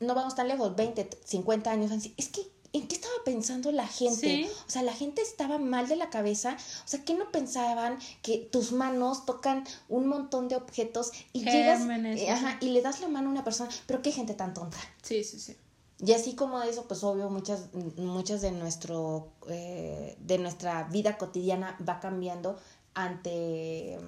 no 0.00 0.14
vamos 0.14 0.34
tan 0.34 0.48
lejos, 0.48 0.74
20, 0.76 1.08
50 1.24 1.70
años, 1.70 1.90
es 2.16 2.28
que, 2.28 2.40
¿en 2.72 2.88
qué 2.88 2.94
estaba 2.96 3.14
pensando 3.24 3.72
la 3.72 3.86
gente? 3.86 4.20
Sí. 4.26 4.48
O 4.66 4.70
sea, 4.70 4.82
la 4.82 4.92
gente 4.92 5.22
estaba 5.22 5.58
mal 5.58 5.88
de 5.88 5.96
la 5.96 6.10
cabeza. 6.10 6.56
O 6.84 6.88
sea, 6.88 7.04
¿qué 7.04 7.14
no 7.14 7.30
pensaban 7.30 7.98
que 8.22 8.38
tus 8.38 8.72
manos 8.72 9.24
tocan 9.26 9.64
un 9.88 10.06
montón 10.06 10.48
de 10.48 10.56
objetos 10.56 11.12
y 11.32 11.40
Gérmenes, 11.40 12.20
llegas, 12.20 12.42
eh, 12.42 12.46
ajá, 12.46 12.58
y 12.60 12.70
le 12.70 12.82
das 12.82 13.00
la 13.00 13.08
mano 13.08 13.28
a 13.28 13.32
una 13.32 13.44
persona? 13.44 13.70
Pero 13.86 14.02
qué 14.02 14.12
gente 14.12 14.34
tan 14.34 14.54
tonta. 14.54 14.78
Sí, 15.02 15.24
sí, 15.24 15.38
sí. 15.38 15.56
Y 15.98 16.12
así 16.12 16.34
como 16.34 16.60
eso, 16.62 16.86
pues 16.86 17.02
obvio, 17.04 17.30
muchas, 17.30 17.72
muchas 17.96 18.42
de 18.42 18.50
nuestro, 18.50 19.32
eh, 19.48 20.16
de 20.20 20.38
nuestra 20.38 20.84
vida 20.84 21.16
cotidiana 21.16 21.78
va 21.88 22.00
cambiando 22.00 22.58
ante 22.92 23.98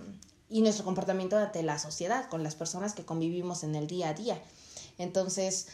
y 0.50 0.62
nuestro 0.62 0.84
comportamiento 0.84 1.36
ante 1.36 1.62
la 1.62 1.78
sociedad, 1.78 2.28
con 2.28 2.42
las 2.42 2.54
personas 2.54 2.94
que 2.94 3.04
convivimos 3.04 3.64
en 3.64 3.74
el 3.74 3.86
día 3.86 4.10
a 4.10 4.14
día. 4.14 4.42
Entonces, 4.96 5.68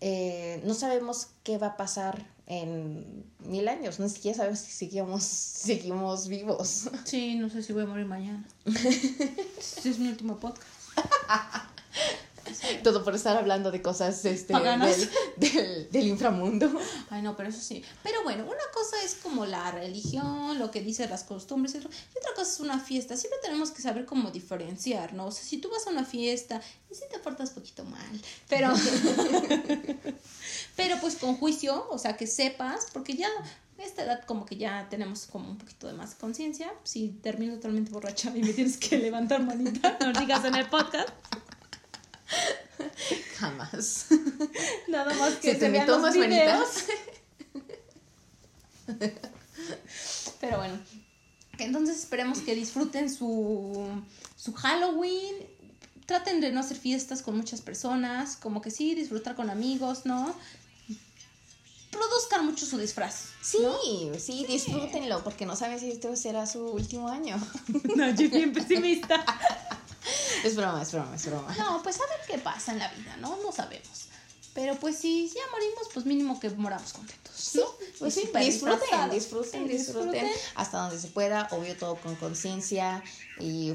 eh, 0.00 0.60
no 0.64 0.74
sabemos 0.74 1.28
qué 1.42 1.58
va 1.58 1.68
a 1.68 1.76
pasar 1.76 2.26
en 2.46 3.24
mil 3.40 3.68
años, 3.68 3.98
no 4.00 4.08
siquiera 4.08 4.36
sabemos 4.36 4.60
si 4.60 4.72
seguimos, 4.72 5.22
seguimos 5.24 6.28
vivos. 6.28 6.90
Sí, 7.04 7.36
no 7.36 7.48
sé 7.50 7.62
si 7.62 7.72
voy 7.72 7.84
a 7.84 7.86
morir 7.86 8.06
mañana. 8.06 8.44
este 8.64 9.88
es 9.90 9.98
mi 9.98 10.08
último 10.08 10.38
podcast. 10.38 10.68
Todo 12.82 13.04
por 13.04 13.14
estar 13.14 13.36
hablando 13.36 13.70
de 13.70 13.82
cosas 13.82 14.24
este, 14.24 14.54
del, 14.54 15.10
del, 15.36 15.90
del 15.90 16.06
inframundo. 16.06 16.70
Ay, 17.10 17.22
no, 17.22 17.36
pero 17.36 17.48
eso 17.48 17.60
sí. 17.60 17.82
Pero 18.02 18.22
bueno, 18.22 18.44
una 18.44 18.64
cosa 18.72 18.96
es 19.04 19.14
como 19.16 19.46
la 19.46 19.70
religión, 19.70 20.58
lo 20.58 20.70
que 20.70 20.80
dicen 20.80 21.10
las 21.10 21.24
costumbres, 21.24 21.74
y 21.74 21.78
otra 21.78 22.34
cosa 22.34 22.50
es 22.50 22.60
una 22.60 22.78
fiesta. 22.78 23.16
Siempre 23.16 23.38
tenemos 23.42 23.70
que 23.70 23.82
saber 23.82 24.06
cómo 24.06 24.30
diferenciar, 24.30 25.14
¿no? 25.14 25.26
O 25.26 25.30
sea, 25.30 25.44
si 25.44 25.58
tú 25.58 25.70
vas 25.70 25.86
a 25.86 25.90
una 25.90 26.04
fiesta 26.04 26.60
y 26.90 26.94
si 26.94 27.02
te 27.10 27.18
portas 27.18 27.50
poquito 27.50 27.84
mal, 27.84 28.22
pero... 28.48 28.72
pero 30.76 30.98
pues 31.00 31.16
con 31.16 31.36
juicio, 31.36 31.86
o 31.90 31.98
sea, 31.98 32.16
que 32.16 32.26
sepas, 32.26 32.88
porque 32.92 33.14
ya 33.14 33.28
esta 33.78 34.04
edad 34.04 34.24
como 34.24 34.46
que 34.46 34.56
ya 34.56 34.86
tenemos 34.88 35.26
como 35.26 35.50
un 35.50 35.58
poquito 35.58 35.86
de 35.86 35.94
más 35.94 36.14
conciencia. 36.14 36.72
Si 36.84 37.08
termino 37.08 37.54
totalmente 37.54 37.90
borracha 37.90 38.30
y 38.36 38.42
me 38.42 38.52
tienes 38.52 38.76
que 38.76 38.98
levantar 38.98 39.42
manita, 39.42 39.98
no 40.00 40.12
digas 40.18 40.44
en 40.44 40.54
el 40.54 40.68
podcast. 40.68 41.08
Jamás. 43.38 44.06
Nada 44.88 45.14
más 45.14 45.34
que 45.34 45.52
se 45.52 45.58
te 45.58 45.70
vean 45.70 45.86
los 45.86 45.96
tomas 45.96 46.14
videos. 46.14 46.68
Pero 50.40 50.58
bueno, 50.58 50.78
entonces 51.58 51.98
esperemos 51.98 52.40
que 52.40 52.54
disfruten 52.54 53.10
su, 53.12 53.86
su 54.36 54.52
Halloween. 54.52 55.34
Traten 56.06 56.40
de 56.42 56.52
no 56.52 56.60
hacer 56.60 56.76
fiestas 56.76 57.22
con 57.22 57.34
muchas 57.34 57.62
personas, 57.62 58.36
como 58.36 58.60
que 58.60 58.70
sí, 58.70 58.94
disfrutar 58.94 59.34
con 59.36 59.48
amigos, 59.48 60.04
¿no? 60.04 60.34
reproduzcan 61.94 62.46
mucho 62.46 62.66
su 62.66 62.78
disfraz. 62.78 63.26
Sí, 63.40 63.58
sí, 64.18 64.44
disfrútenlo, 64.48 65.22
porque 65.22 65.46
no 65.46 65.56
saben 65.56 65.78
si 65.78 65.90
este 65.90 66.14
será 66.16 66.46
su 66.46 66.66
último 66.68 67.08
año. 67.08 67.36
No, 67.96 68.10
yo 68.10 68.28
bien 68.28 68.52
pesimista. 68.52 69.24
es 70.44 70.56
broma, 70.56 70.82
es 70.82 70.92
broma, 70.92 71.14
es 71.14 71.26
broma. 71.26 71.54
No, 71.56 71.82
pues 71.82 71.96
a 71.96 72.06
ver 72.06 72.20
qué 72.26 72.38
pasa 72.38 72.72
en 72.72 72.78
la 72.78 72.88
vida, 72.92 73.16
¿no? 73.18 73.36
No 73.42 73.52
sabemos. 73.52 74.08
Pero 74.54 74.76
pues 74.76 74.98
si 74.98 75.28
ya 75.28 75.40
morimos, 75.50 75.88
pues 75.92 76.06
mínimo 76.06 76.38
que 76.38 76.48
moramos 76.50 76.92
contentos. 76.92 77.34
Sí, 77.34 77.58
¿no? 77.58 77.66
pues 77.98 78.16
Y 78.16 78.20
sí, 78.20 78.30
disfruten, 78.38 79.10
disfruten, 79.10 79.68
Sí, 79.68 79.76
disfruten, 79.76 80.30
hasta 80.54 80.78
donde 80.78 80.98
se 80.98 81.08
pueda, 81.08 81.48
obvio 81.50 81.76
todo 81.76 81.96
con 81.96 82.14
conciencia 82.14 83.02
y 83.40 83.74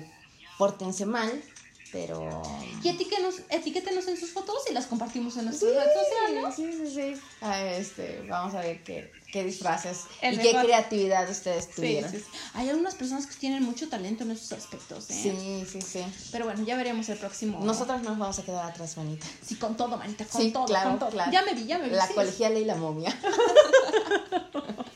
pórtense 0.58 1.06
mal, 1.06 1.44
pero... 1.92 2.42
Y 2.84 2.90
etiquetenos, 2.90 3.36
etiquétenos 3.50 4.08
en 4.08 4.18
sus 4.18 4.32
fotos 4.32 4.56
y 4.70 4.74
las 4.74 4.86
compartimos 4.86 5.36
en 5.38 5.42
Sí, 5.54 5.66
nuestras 5.66 5.74
redes 5.74 5.94
sociales. 5.94 6.44
¿no? 6.44 6.52
sí, 6.56 6.72
sí, 6.74 6.96
sí. 7.16 7.22
Ah, 7.42 7.62
este, 7.64 8.22
vamos 8.30 8.54
a 8.56 8.62
ver 8.62 8.84
qué, 8.84 9.12
qué 9.32 9.44
disfraces 9.44 10.02
El 10.22 10.36
y 10.36 10.38
mejor. 10.38 10.52
qué 10.62 10.68
creatividad 10.68 11.30
ustedes 11.30 11.70
tuvieron. 11.72 12.10
sí, 12.12 12.20
sí. 12.20 12.26
Hay 12.54 12.70
algunas 12.70 12.96
personas 12.96 13.26
que 13.26 13.36
tienen 13.36 13.64
mucho 13.64 13.90
talento 13.90 14.24
en 14.24 14.32
esos 14.32 14.52
aspectos, 14.54 15.10
¿eh? 15.10 15.14
Sí, 15.14 15.66
sí, 15.72 15.82
sí. 15.82 16.06
Pero 16.32 16.46
bueno, 16.46 16.64
ya 16.64 16.78
veremos 16.78 17.10
el 17.10 17.18
próximo. 17.18 17.60
Nosotras 17.64 18.02
no 18.04 18.12
nos 18.12 18.20
vamos 18.20 18.40
a 18.40 18.44
quedar 18.44 18.66
atrás, 18.70 18.96
manita. 18.98 19.26
Sí, 19.46 19.56
con 19.56 19.76
todo, 19.76 19.98
manita, 19.98 20.26
con 20.26 20.42
Sí, 20.42 20.52
todo, 20.52 20.66
claro, 20.66 20.92
con 20.92 21.00
todo. 21.00 21.10
claro. 21.10 21.32
Ya 21.32 21.42
me 21.44 21.54
vi, 21.54 21.66
ya 21.66 21.78
me 21.80 21.90
vi. 21.90 21.96
La 21.96 22.08
sí, 22.08 22.14
colegiala 22.14 22.60
y 22.60 22.66
la 22.66 22.76
momia. 22.76 23.18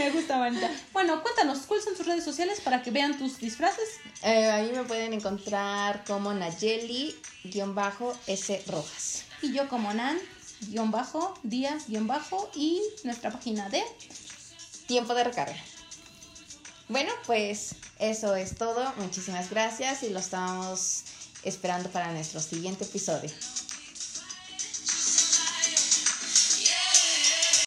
Me 0.00 0.10
gusta, 0.12 0.38
manita. 0.38 0.70
Bueno, 0.94 1.22
cuéntanos, 1.22 1.58
¿cuáles 1.66 1.84
son 1.84 1.94
tus 1.94 2.06
redes 2.06 2.24
sociales 2.24 2.62
para 2.62 2.80
que 2.82 2.90
vean 2.90 3.18
tus 3.18 3.36
disfraces? 3.36 4.00
Eh, 4.22 4.50
ahí 4.50 4.72
me 4.72 4.82
pueden 4.84 5.12
encontrar 5.12 6.04
como 6.06 6.32
Nayeli-S 6.32 7.18
Rojas. 8.66 9.24
Y 9.42 9.52
yo 9.52 9.68
como 9.68 9.92
Nan, 9.92 10.18
guion 10.68 10.90
bajo, 10.90 11.38
Díaz, 11.42 11.86
guion 11.88 12.06
bajo, 12.06 12.50
y 12.54 12.80
nuestra 13.04 13.30
página 13.30 13.68
de... 13.68 13.84
Tiempo 14.86 15.14
de 15.14 15.24
recarga. 15.24 15.54
Bueno, 16.88 17.12
pues 17.26 17.74
eso 17.98 18.34
es 18.34 18.54
todo. 18.56 18.90
Muchísimas 18.96 19.50
gracias 19.50 20.02
y 20.02 20.08
lo 20.08 20.20
estamos 20.20 21.04
esperando 21.42 21.90
para 21.90 22.10
nuestro 22.10 22.40
siguiente 22.40 22.84
episodio. 22.84 23.30